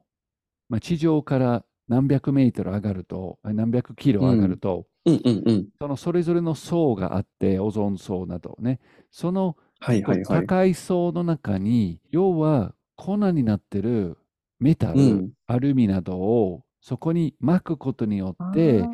[0.68, 5.66] まあ、地上から何百メートル上がるとあ何百キロ上がると、うんうんうん。
[5.80, 8.78] そのそれぞれの層があってオゾン層などね。
[9.10, 10.24] そのはいはいはい。
[10.24, 14.18] 高い層の中に要は粉になってる
[14.58, 18.84] メタル、うんアルミなどをそこに巻くことによって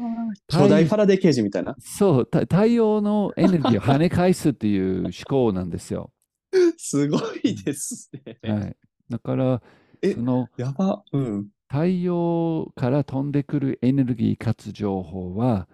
[0.49, 1.75] 巨大ファラデーケージみたいな？
[1.81, 6.13] そうた太陽のエネルギーを跳ね返すっていう思考なんですよ。
[6.79, 8.39] すごいですね。
[8.43, 8.77] はい、
[9.09, 9.63] だから
[10.01, 11.03] えそのやば。
[11.13, 11.49] うん。
[11.69, 15.67] 太陽から飛んでくるエネルギーかつ情報は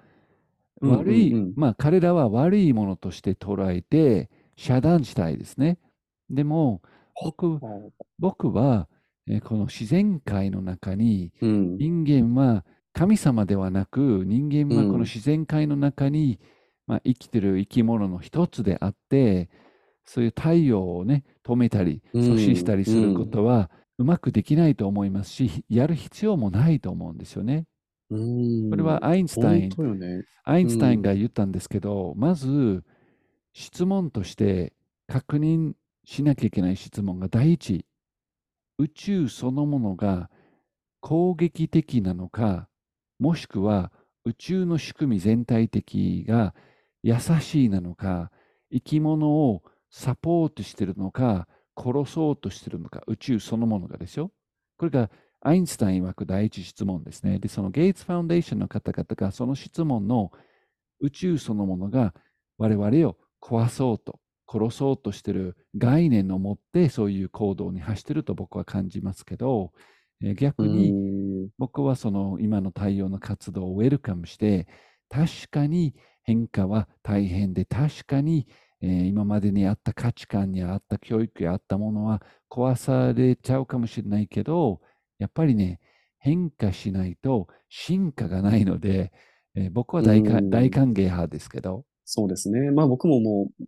[0.80, 5.78] うんうんうん悪い、まあ彼らは悪いものとして捉えて遮断したいですね。
[6.28, 6.82] でも
[7.22, 7.58] 僕
[8.18, 8.88] 僕は、
[9.26, 11.76] えーこの自然界の中にうん。
[11.78, 16.40] 人間は神様ではなく人間はこうんの自然界の中に、
[16.86, 19.48] まあ、生きてる生き物の一つであって
[20.04, 27.66] そういう太陽をね止めたりうん阻止したりすることはうまくできないと思いますしやる必要もないと思うんですよね。
[28.10, 28.70] うん。
[28.70, 30.24] これはアインシュタインね。
[30.44, 32.82] アインシュタインが言ったんですけど、まず
[33.52, 34.72] 質問として
[35.06, 37.84] 確認しなきゃいけない質問が第一、
[38.78, 40.30] 宇宙そのものが
[41.00, 42.68] 攻撃的なのか、
[43.18, 43.92] もしくは
[44.24, 46.54] 宇宙の仕組み全体的が
[47.02, 48.30] 優しいなのか、
[48.72, 54.30] 生き物をサポートしてるのか、殺そうとしてるのか、宇宙そのものがですよ。
[54.76, 55.10] これが
[55.40, 57.38] アインシュタイン枠第一質問ですね。
[57.38, 60.30] で、そのゲイツファウンデーションの方々がその質問の
[61.00, 62.14] 宇宙そのものが
[62.58, 69.72] 我々を壊そうと、殺そうとしてる概念を持ってそういう行動に走ってると僕は感じますけど、
[70.22, 70.94] えー逆にう
[71.46, 74.66] ん僕はその今の太陽の活動をウェルカムして、
[75.08, 78.46] 確かに変化は大変で、確かに、
[78.82, 84.80] えー今までにあった価値観にあった教育やあったものは壊されちゃうかもしれないけど、
[85.18, 85.80] やっぱりね、
[86.18, 89.12] 変化しないと進化がないので、
[89.54, 90.40] えー僕は大歓
[90.92, 92.72] 迎派ですけど、そうですね。
[92.72, 93.64] まあ僕ももう、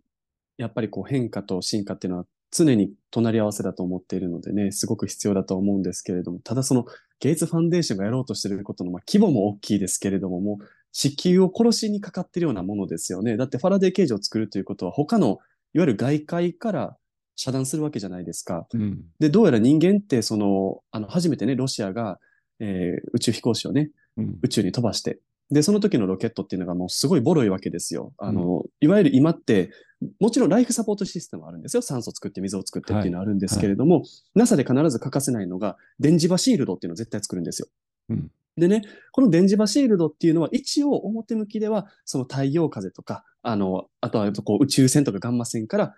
[0.57, 6.85] やっぱりこう変化と進化っていうのは常に隣り合わせだと思っているのでね、すごく必要だと思うんですけれども、ただその
[7.21, 13.37] ゲイツファンデーションがやろうとしていることの、まあ、規模も大きいですけれども、もう地球を殺しにかかっているようなものですよね。
[13.37, 15.39] だってファラデーケージを作るということは他のいわ
[15.73, 16.97] ゆる外界から
[17.37, 18.67] 遮断するわけじゃないですか。
[18.73, 22.19] うん、で、どうやら人間ってその、あの、初めてね、ロシアが、
[22.59, 25.19] えー宇宙飛行士をね、うん、宇宙に飛ばして。
[25.51, 28.13] で、その時のロケットっていうのがもうすごいボロいわけですよ。
[28.17, 29.71] あの、いわゆる今って、
[30.19, 31.81] もちろんライフサポートシステムはあるんですよ。
[31.81, 34.03] 酸素作って水を作ってっていうのはあるんですけれども、
[34.35, 37.67] NASA で必ず欠かせないのが、電磁場シールドっていうのを絶対作るんですよ。
[38.09, 45.95] うんでね、この電磁場シールドっていうのは一応表向きではその太陽風とか、あの、あとはこう宇宙船とかガンマ線から、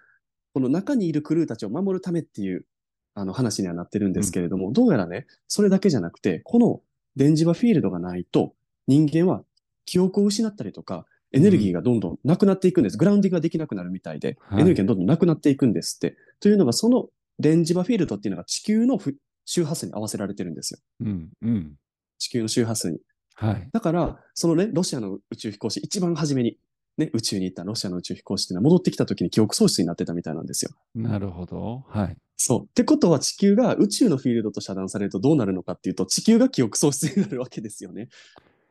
[0.53, 2.65] この中にいるクルーたちを守るためっていう
[3.13, 6.81] あの話にはなってるんですけれども、どうやらね、それだけじゃなくて、この
[7.17, 8.53] 電磁場フィールドがないと
[8.87, 9.43] 人間は
[9.85, 12.97] 記憶を失ったりとか、エネルギーがどんどんなくなっていくんです。
[12.97, 16.15] グラウンディングができなくなるみたいで、はいエネルギーがどんどんなくなっていくんですって。
[16.39, 20.79] というのが、その電磁場フィールドっていうのが地球のふ周波数に合わせられてるんですよ。
[21.01, 21.75] うんうん
[22.17, 22.99] 地球の周波数に。
[23.35, 23.69] はい。
[23.73, 26.57] だから、そのね、ロシアの宇宙飛行士、一番初めに、
[26.97, 30.71] ね、宇宙に行ったロシアの宇宙飛行士っていうのは戻ってきた時に記憶喪失になってたみたいなんですよ。
[30.95, 31.83] なるほど。
[31.89, 32.17] はい。
[32.37, 32.63] そう。
[32.63, 38.07] ってことは地球が宇宙のフィールドと遮断されるとどうなるのかっていうと、地球が記憶喪失になるわけですよね。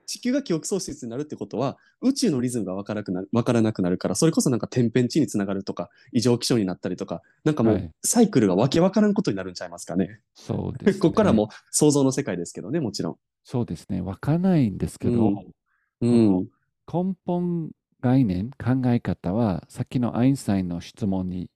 [0.06, 10.20] 地球が記憶喪失になるってことは、宇宙のリズムがわからなくなるわからなくなるから、それこそなんか天変地異につながるとか、異常気象になったりとか、なんかもはいうサイクルがわけわからんことになるんちゃいますかね。
[10.34, 11.00] そうです、ね。
[11.00, 13.16] ここからも想像の世界ですけどね、もちろん。
[13.44, 14.00] そうですね。
[14.00, 15.54] わからないんですけど、うん
[16.00, 16.48] うん。
[16.92, 21.50] 根本概念、考え方は、さっきのアインシュタインの質問に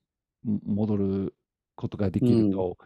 [0.45, 1.35] も戻る
[1.77, 2.79] ことができると、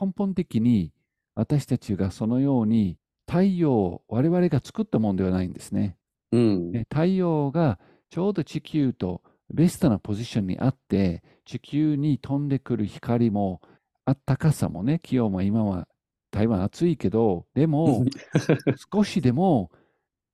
[0.00, 0.92] 根本的に
[1.34, 5.96] 私たちがそのように太陽を我々が作ったものではないんですね。
[6.32, 6.72] うん。
[6.72, 7.78] で太陽が
[8.10, 13.60] ちょうど地球とベストなポジションにあって、地球に飛んでくる光も、
[14.04, 15.88] あったかさもね、気温も今は
[16.30, 18.04] 台湾暑いけど、でも
[18.92, 19.70] 少しでも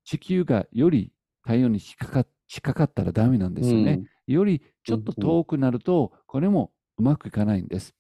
[0.04, 4.02] 地球がより太陽に近か近かったらダメなんですよね。
[4.26, 7.94] よりちょっと遠くなると、これもうまくいかないんです。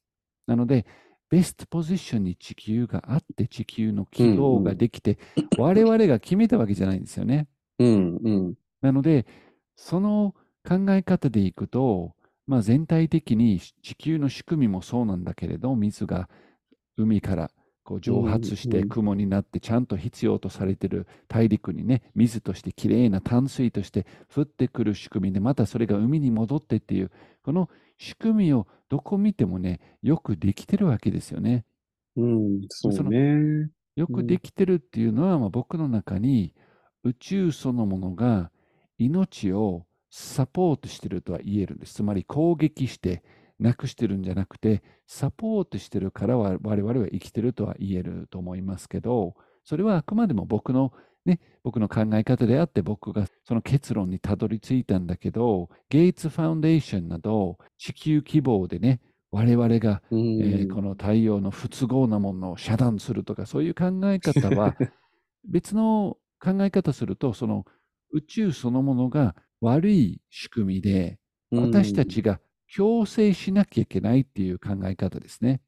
[0.46, 0.86] なので、
[1.32, 5.18] ベストポジションに地球があって、地球の軌道ができて、
[5.56, 7.48] 我々が決めたわけじゃないんですよね。
[7.78, 8.16] うん。
[8.22, 8.54] うん。
[8.82, 9.24] なので、
[9.74, 12.14] その考え方でいくと、
[12.46, 16.28] まあ、全体的に地球の仕組みもそうなんだけれど、水が
[16.98, 17.50] 海から
[17.84, 27.10] こう蒸発して雲になってちゃんと必要とされている大陸にね、水としてきれいな淡水として降ってくる仕組みで、またそれが海に戻ってっていう、
[27.42, 27.68] この
[27.98, 31.64] 仕組みをどこ見てもね、よくできてるわけですよね。
[32.16, 32.60] うん。
[32.68, 33.70] そうね。
[33.96, 36.54] よくできてるっていうのは、まあ、僕の中に
[37.04, 38.50] 宇宙そのものが
[38.98, 41.94] 命をサポートしてるとは言えるんです。
[41.94, 43.22] つまり攻撃して
[43.62, 50.92] なくしてるんじゃなくて、サポートしてるからは我々は生きてるとは言えると思いますけど、それはあくまでも僕の
[51.24, 60.42] ね、僕の考え方であって僕がその結論にたどり着いたんだけど、ゲイツファウンデーションなど地球規模でね、我々がうん。
[60.42, 64.76] えーこの太陽の不都合なものを遮断するとか、そういう考え方は、
[65.48, 67.64] 別の考え方すると、その
[68.10, 71.18] 宇宙そのものが悪い仕組みで、
[71.54, 72.40] 私たちが
[72.74, 75.60] 強制しなきゃいけないっていう考え方ですね。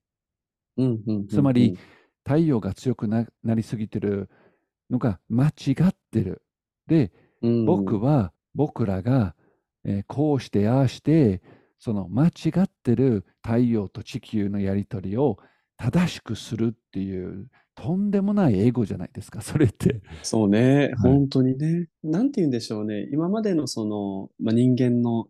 [0.78, 1.26] うん、うん。
[1.26, 1.76] つまり、
[2.24, 4.30] 太陽が強くななりすぎてる
[4.88, 6.42] のが間違ってる。
[6.86, 7.12] で、
[7.42, 9.34] うん、僕は、僕らが、
[9.84, 11.42] えーこうして、ああして、
[11.78, 12.30] その間違
[12.62, 15.36] ってる太陽と地球のやりとりを
[15.76, 20.00] 正しくするっていう、とんでもないエゴじゃないですか、 それって。
[20.22, 21.88] そうね、はい本当にね。
[22.02, 23.10] なんて言うんでしょうね。
[23.12, 25.28] 今までのその、まあ、人間の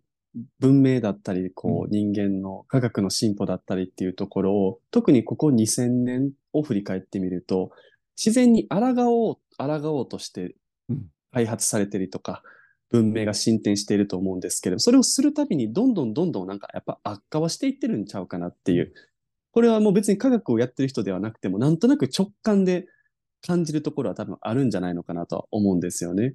[0.58, 7.70] 文明だったり、こうう、人間の科学の進歩だったりっていうところを、特にここ2000年を振り返ってみると、
[8.16, 10.54] 自然に抗おう、抗おうとして
[10.88, 12.42] うん開発されてるとか、
[12.90, 18.94] 文明が進展していると思うんですけど、それをするたびにどんどんどんどんなんかやっぱ悪化はしていってるんちゃうかなっていう。
[19.50, 22.86] これはもう別に科学をやってる人ではなくても、なんとなく直感で
[23.44, 26.34] 感じるところは多分あるんじゃないのかなとは思うんですよね。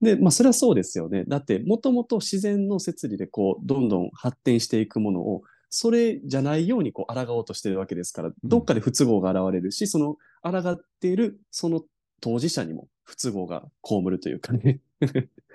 [0.00, 1.24] で、まあそれはそうですよね。
[1.28, 11.82] だってもともと自然の摂理でこう、どんどん発展していくものを、それじゃないようにこう、抗おうとしてるわけですから、どっかで不都合が現れるし、その抗っているその
[12.20, 14.80] 当事者にも不都合が被るというかね。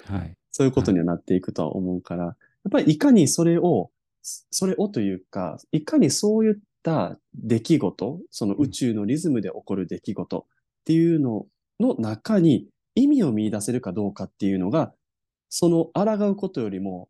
[0.06, 0.36] はい。
[0.52, 2.36] そういうことにはなっていくとは思うから、やっ
[2.72, 11.46] ぱりいかにそれを、それをというか、いかにそういった出来事、その宇宙のリズムで起こる出来事っていうの
[11.80, 14.94] の中に意味を見出せるかどうかっていうのが、
[15.50, 17.10] その抗うことよりも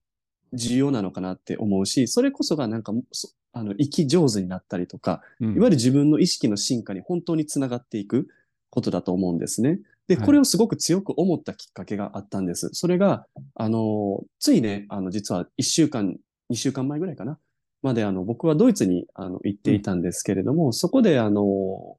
[0.54, 8.28] 重要なのかなって思うし、それこそがなんか、そあの、生き上手になったりとか、うんいわゆる自分の意識の進化に本当につながっていく
[8.70, 9.80] ことだと思うんですね。
[10.08, 12.70] で、はいこれをすごく強く思ったきっかけがあったんです。
[12.74, 13.26] それが、
[13.56, 16.18] あの、ついね、あの、実は1週間、
[16.52, 17.40] 2週間前ぐらいかな、
[17.82, 21.98] まで、あの、僕はドイツにあの行っていたんですけれども、そこで、あの、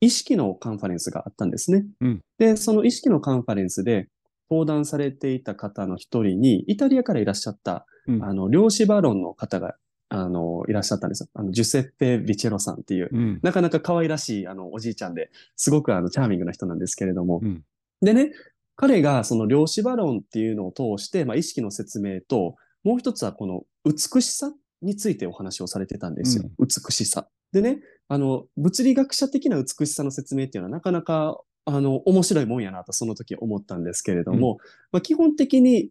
[0.00, 1.84] 意識のカンファレンスがあったんですね。
[2.00, 4.08] うんで、その意識のカンファレンスで、
[4.50, 9.74] 登壇されていた方の一人に、イタリアからいらっしゃった、うんあの、量子バロンの方が、
[10.08, 11.28] あの、の、いらっしゃったんですよ。
[11.34, 13.40] あの、ジュセッペ・ビチェロさんっていう、うん。
[13.42, 17.64] なかなか可愛らしい、あの、おじいちゃんで、すごくあの、チャーミングな人なんですけれどもう、ん。
[18.00, 18.32] でね、
[18.74, 26.44] 彼がその量子バロンっていうのを通して、まあ、意識の説明と、もう一つはこの美しさについてお話をされてたんですよ。
[26.58, 27.28] 美しさ。
[27.52, 34.58] でね、あの、物理学者的な美しさの説明っていうのはなかなか、あの、面白いもんやなとその時思ったんですけれども、
[34.90, 35.90] まあ、基本的に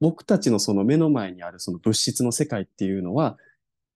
[0.00, 3.36] 僕たちのその目の前にあるその物質の世界っていうのは、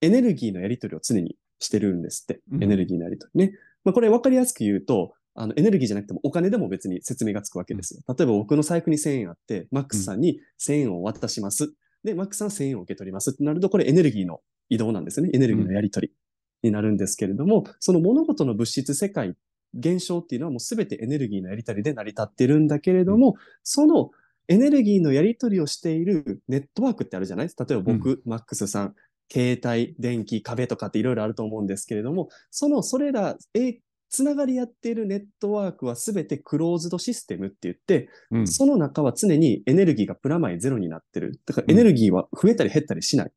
[0.01, 2.41] エネルギーのやり取りを常にしてるんですって。
[2.53, 3.53] うんエネルギーのやり取りね。
[3.85, 8.01] まあ、これ分かりやすく言うと、あの、エネルギーじゃなくてもお金でも別に説明がつくわけですよ。
[8.09, 11.73] 例えば僕の財布に1000円あって、マックスさんに1000円を渡します。
[12.03, 14.41] で、マックスさんは1000円を受け取りますってなると、これエネルギーの
[14.71, 15.31] 移動なんですよね。
[15.35, 16.15] エネルギーのやり取り
[16.63, 19.35] になるんですけれども、その物事の物質世界、
[19.79, 24.11] 現象っていうのはもうすべてエネルギーのやり取りで成り立ってるんだけれども、その
[24.49, 27.47] エネルギーのやり取りをしているネットワークってあるじゃない？
[27.47, 27.65] ですか。
[27.69, 28.95] 例えば僕、マックスさん、
[29.31, 38.49] 携帯、電気、壁とかっていろいろあると思うんですけれども、その、それら、え、つながり合っているネットワークはすべてクローズドシステムって言って、うん。
[38.49, 41.41] その中は常にエネルギーがプラマイゼロになってる。
[41.45, 43.27] だからエネルギーは増えたり減ったりしない。
[43.27, 43.33] うん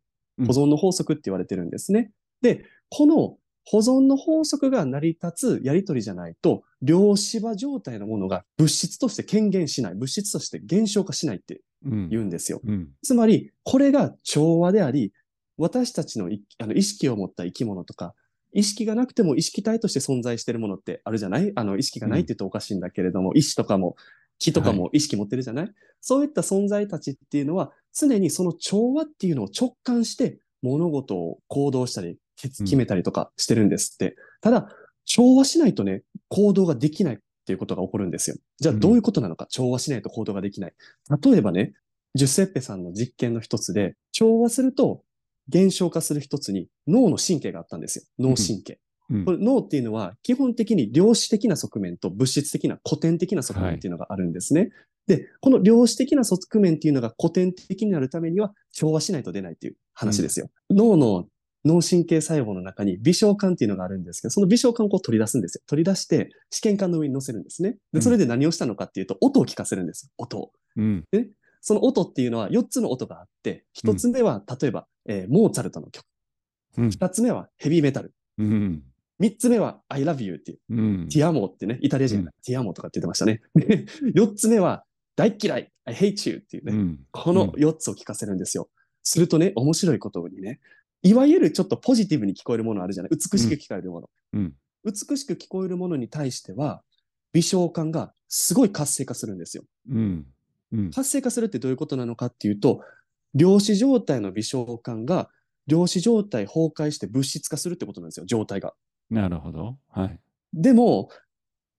[0.46, 2.12] 保存の法則って言われてるんですね。
[2.42, 12.10] で、この保存の法則が成り立つやりとりじゃないと、量子場状態のものが物質として権限しない、物質として減少化しないってうん。
[12.10, 12.62] 言うんですよ。
[12.66, 12.90] うん。
[13.04, 15.14] つまり、これが調和であり、
[15.58, 18.16] 私たちのいあの意識を持った生き物とか、
[18.54, 21.52] 意識がなくても意識体として存在しているものってあるじゃない？
[21.56, 23.96] あの、意識がないって言うとおかしいんだけれども、石とかも
[24.40, 25.72] 木とかも意識持ってるじゃない、
[26.02, 34.16] そういった存在たちっていうのは、常にその調和っていうのを直感して物事を行動したり、決めたりとかしてるんですって。
[34.42, 34.70] ただ、
[35.06, 38.38] 調和しないとね、行動ができないっていうことが起こるんですよ。
[38.60, 40.74] じゃあどういうことなのか、調和しないと行動ができない。
[41.22, 41.74] 例えばね、
[42.16, 45.04] ジュセッペさんの実験の一つで、調和すると
[45.48, 48.06] 減少化する一つに脳の神経があったんですよ。
[48.20, 48.74] 脳神経。
[48.74, 48.80] うん
[49.26, 54.70] これ脳っていうのは基本的に量子的な側面と物質的な古典的な側面っていうのがあるんですね。
[55.08, 60.52] で、この量子的な側面っていうのが古典的になるためには調和しないと出ないっていう話ですよ。
[60.70, 61.26] 脳の
[61.66, 65.62] 脳神経細胞の中に微小管っていうのがあるんですけど、その微小管をこう取り出すんですよ。
[65.68, 67.72] 取り出して試験管の上に乗せるんですね。
[67.72, 70.12] で、うんそれで何をしたのかっていうと、音を聞かせるんですよ。
[70.18, 70.52] 音を。
[70.78, 71.06] うん。
[71.62, 76.06] その音っていうのは4つの音があって、1つ目は例えば、えーモーツァルトの曲。
[76.78, 76.88] うん。
[76.88, 78.14] 2つ目はヘビーメタル。
[78.38, 78.84] うん。
[79.20, 80.60] 3つ目は I love you っていう。
[80.70, 81.10] うん。
[81.10, 83.42] ティアモってね、イタリア人がティアモとかって言ってましたね。
[83.56, 83.86] で
[84.16, 84.86] 4つ目は
[85.18, 86.74] 大嫌い I hate you っていうね。
[86.74, 87.00] うん。
[87.12, 88.70] この4つを聞かせるんですよ。
[89.04, 90.60] するとね、面白いことにね、
[91.02, 93.10] いわゆるちょっとポジティブに聞こえるものあるじゃない？
[93.12, 94.10] 美しく聞こえるもの。
[94.34, 94.54] うん。
[94.84, 96.84] 美しく聞こえるものに対しては、
[97.34, 99.64] 微小感がすごい活性化するんですよ。
[99.90, 100.26] うん。
[100.72, 100.92] うん。
[100.92, 102.82] 活性化するってどういうことなのかっていうと、
[103.34, 105.30] 量子状態の微小感が
[105.68, 108.74] 量子状態崩壊して物質化するってことなんですよ、状態が。
[109.10, 109.78] なるほど。
[109.90, 110.20] はい。
[110.54, 111.10] でも、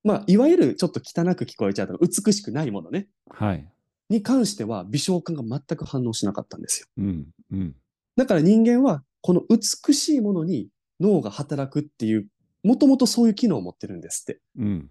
[0.04, 3.68] まあ、いわゆるちょっと汚く聞こえちゃうとか、美しくないものね、はい。
[4.08, 6.86] に関しては微小感が全く反応しなかったんですよ。
[6.98, 7.26] うん。
[7.52, 7.76] うん。
[8.16, 10.68] だから人間は、この美しいものに
[11.00, 12.26] 脳が働くっていう、
[12.62, 14.40] もともとそういう機能を持ってるんですって。
[14.58, 14.90] うん。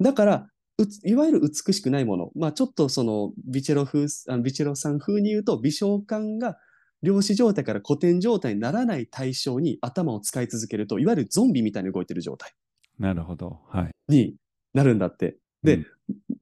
[0.00, 0.46] だから、
[1.04, 6.58] いわゆる美しくないもの、まあちょっとそのビチェロ風、あのビチェロさん風に言うと、微小感が
[7.02, 12.52] 量子状態から古典状態にならない対象に頭を使い続けると、いわゆるゾンビみたいに動いてる状態
[12.98, 13.60] なるほど。
[13.68, 13.90] はい。
[14.08, 14.36] に
[14.72, 15.36] なるんだって。
[15.62, 15.86] で、うん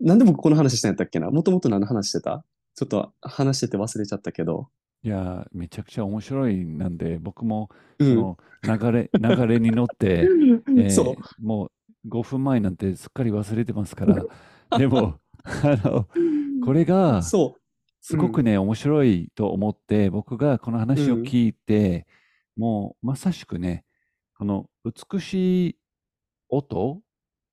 [0.01, 1.31] なんで僕この話したんやったっけな？
[1.31, 2.45] もともと何の話してた？
[2.75, 4.69] ちょっと話してて忘れちゃったけど。
[5.03, 8.15] いや、めちゃくちゃ面白いなんで、僕もうん。
[8.15, 10.29] その流れ、 流れに乗って、
[10.69, 11.43] えーそう。
[11.45, 11.71] も
[12.05, 14.25] う5分前なんてすっかり忘れてますから、
[14.79, 16.09] でも、 あの、
[16.65, 17.23] これが。
[18.01, 22.07] すごくね、面白いと思って、僕がこの話をうん聞いて、
[22.57, 23.85] もうまさしくね、
[24.37, 25.79] この美しい
[26.49, 27.03] 音、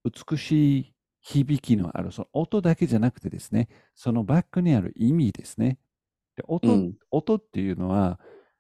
[0.03, 5.77] 美しい響きのある、その音だけじゃなくてですね、そのバックにある意味ですね。
[6.35, 6.93] で音、うん。
[7.11, 8.19] 音っていうのは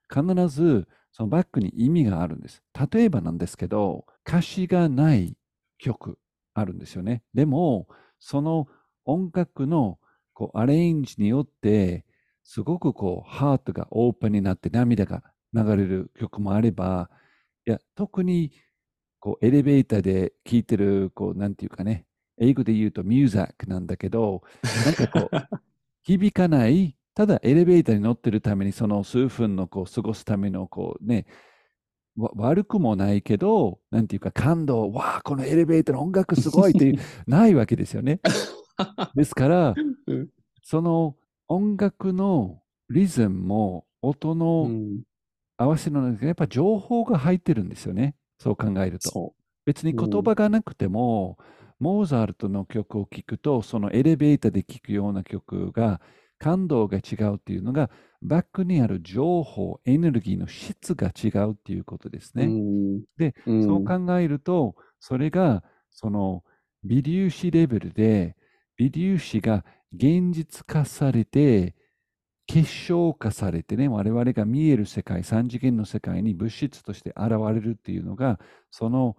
[0.09, 2.61] 必ずそのバックに意味があるんです。
[2.91, 5.37] 例えばなんですけど、歌詞がない
[5.77, 6.17] 曲
[6.53, 7.23] あるんですよね。
[7.33, 7.87] でも、
[8.19, 8.67] その
[9.05, 9.99] 音楽の
[10.33, 12.05] こうアレンジによって、
[12.43, 15.23] すごくこうハートがオープンになって涙が
[15.53, 17.09] 流れる曲もあれば、
[17.65, 18.51] いや、特に
[19.19, 22.05] こうエレベーターで聴いてる、こう、なんていうかね、
[22.37, 24.43] 英語で言うとミューザックなんだけど、
[24.85, 25.31] なんかこう、
[26.03, 31.25] 響かない、ただエレベーターに乗ってるために、その数分のこう過ごすためのこうね、
[32.17, 36.95] わ悪くもないけど、なんていうか感動、わあ、このエレベーターの音楽すごいっていう、
[37.27, 38.21] ないわけですよね。
[39.15, 40.29] ですから うん、
[40.63, 45.03] その音楽のリズムも音うのん。
[45.57, 48.15] 合わせるのですが、やっぱ情報が入ってるんですよね。
[48.39, 49.11] そう考えると。
[49.11, 49.35] そ
[49.65, 51.37] 別にうん言葉がなくても、
[51.79, 56.01] モーザルトの曲を聴くと、そのエレベーターで聴くような曲が、
[56.39, 57.89] 感動が違うっていうのが、
[58.21, 62.39] バックにある情報、エネルギーの質が違うっていうことですう。
[62.39, 62.45] ね。
[62.45, 62.47] う
[62.99, 63.03] ん。
[63.17, 66.43] で、うんそう考えると、それが、その、
[66.83, 68.35] 微粒子レベルで、
[68.77, 71.75] 微粒子が現実化されて、
[72.47, 78.39] 結晶化されてね、我々が見える世界、三次元の世界に物質として現れるっていうのが、
[78.71, 79.15] その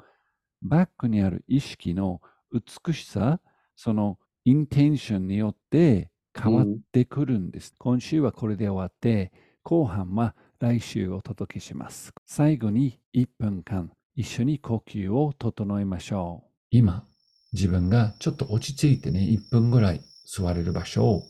[0.62, 2.20] バックにある意識の
[2.52, 3.40] 美しさ、
[3.74, 7.74] そのインテンションによって変わってくるんです。
[7.78, 9.32] 今週はこれで終わって、
[9.62, 12.12] 後半は来週お届けします。
[12.26, 16.50] 最後に1分間一緒に呼吸を整えましょう。
[16.70, 17.04] 今、
[17.52, 21.22] 自分がちょっと落ち着いてね、1分ぐらい座れる場所を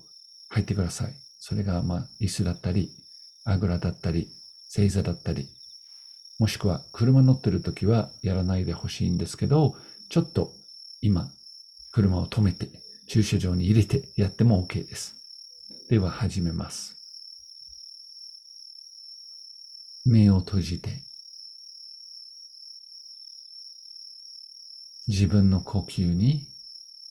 [0.51, 1.13] 入ってください。
[1.39, 2.91] それが、まあ、椅子だったり、
[3.45, 4.29] あぐらだったり、
[4.69, 5.49] 正座だったり、
[6.39, 9.75] もしくは車乗ってるときはやらないでほしいんですけど、
[10.09, 10.53] ちょっと
[11.01, 11.31] 今、
[11.93, 12.69] 車を止めて、
[13.09, 15.15] 駐車場に入れてやっても OK です。
[15.89, 16.97] では始めます。
[20.05, 21.03] 目を閉じて、
[25.09, 26.49] 自分の呼吸に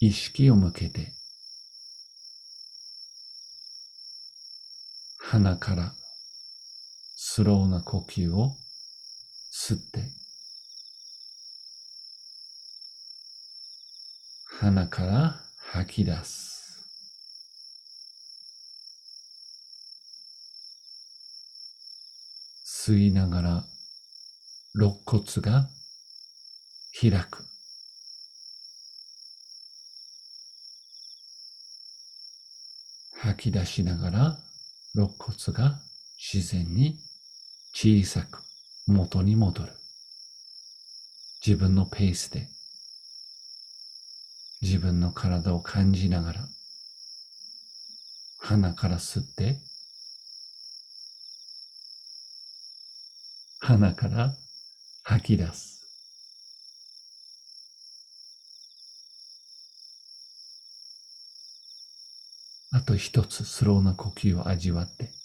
[0.02, 1.14] 意識を向けて、
[5.18, 5.94] 鼻から
[7.16, 8.56] スローな呼吸を
[9.54, 10.10] 吸って、
[14.60, 15.45] 鼻から
[15.76, 16.88] 吐き出す。
[22.64, 23.64] 吸いながら
[24.74, 25.68] 肋骨が
[26.98, 27.44] 開く。
[33.18, 34.38] 吐き出しながら
[34.96, 35.82] 肋骨が
[36.18, 36.98] 自然に
[37.74, 38.44] 小さく
[38.88, 39.74] 元に戻る。
[41.46, 42.55] 自分のペースで
[44.66, 46.40] 自分の体を感じながら
[48.40, 49.58] 鼻から吸って
[53.60, 54.34] 鼻から
[55.04, 55.86] 吐き出す。
[62.72, 65.25] あと一つスローな呼吸を味わって。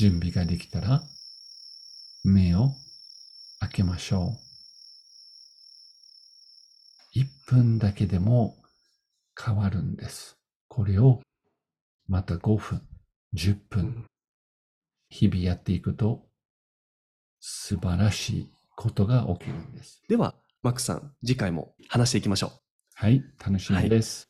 [0.00, 1.02] 準備ができたら
[2.24, 2.70] 目を
[3.58, 4.32] 開けましょ
[7.14, 7.18] う。
[7.18, 8.56] 1分だけでも
[9.38, 10.38] 変わるんです。
[10.68, 11.20] これを
[12.08, 12.80] また5分、
[13.34, 14.06] 10分、
[15.10, 16.22] 日々やっていくと
[17.38, 20.02] 素晴らしいことが起きるんです。
[20.08, 22.50] では、マックさん、次回も話していきましょう。
[22.94, 24.28] はい、楽しみです。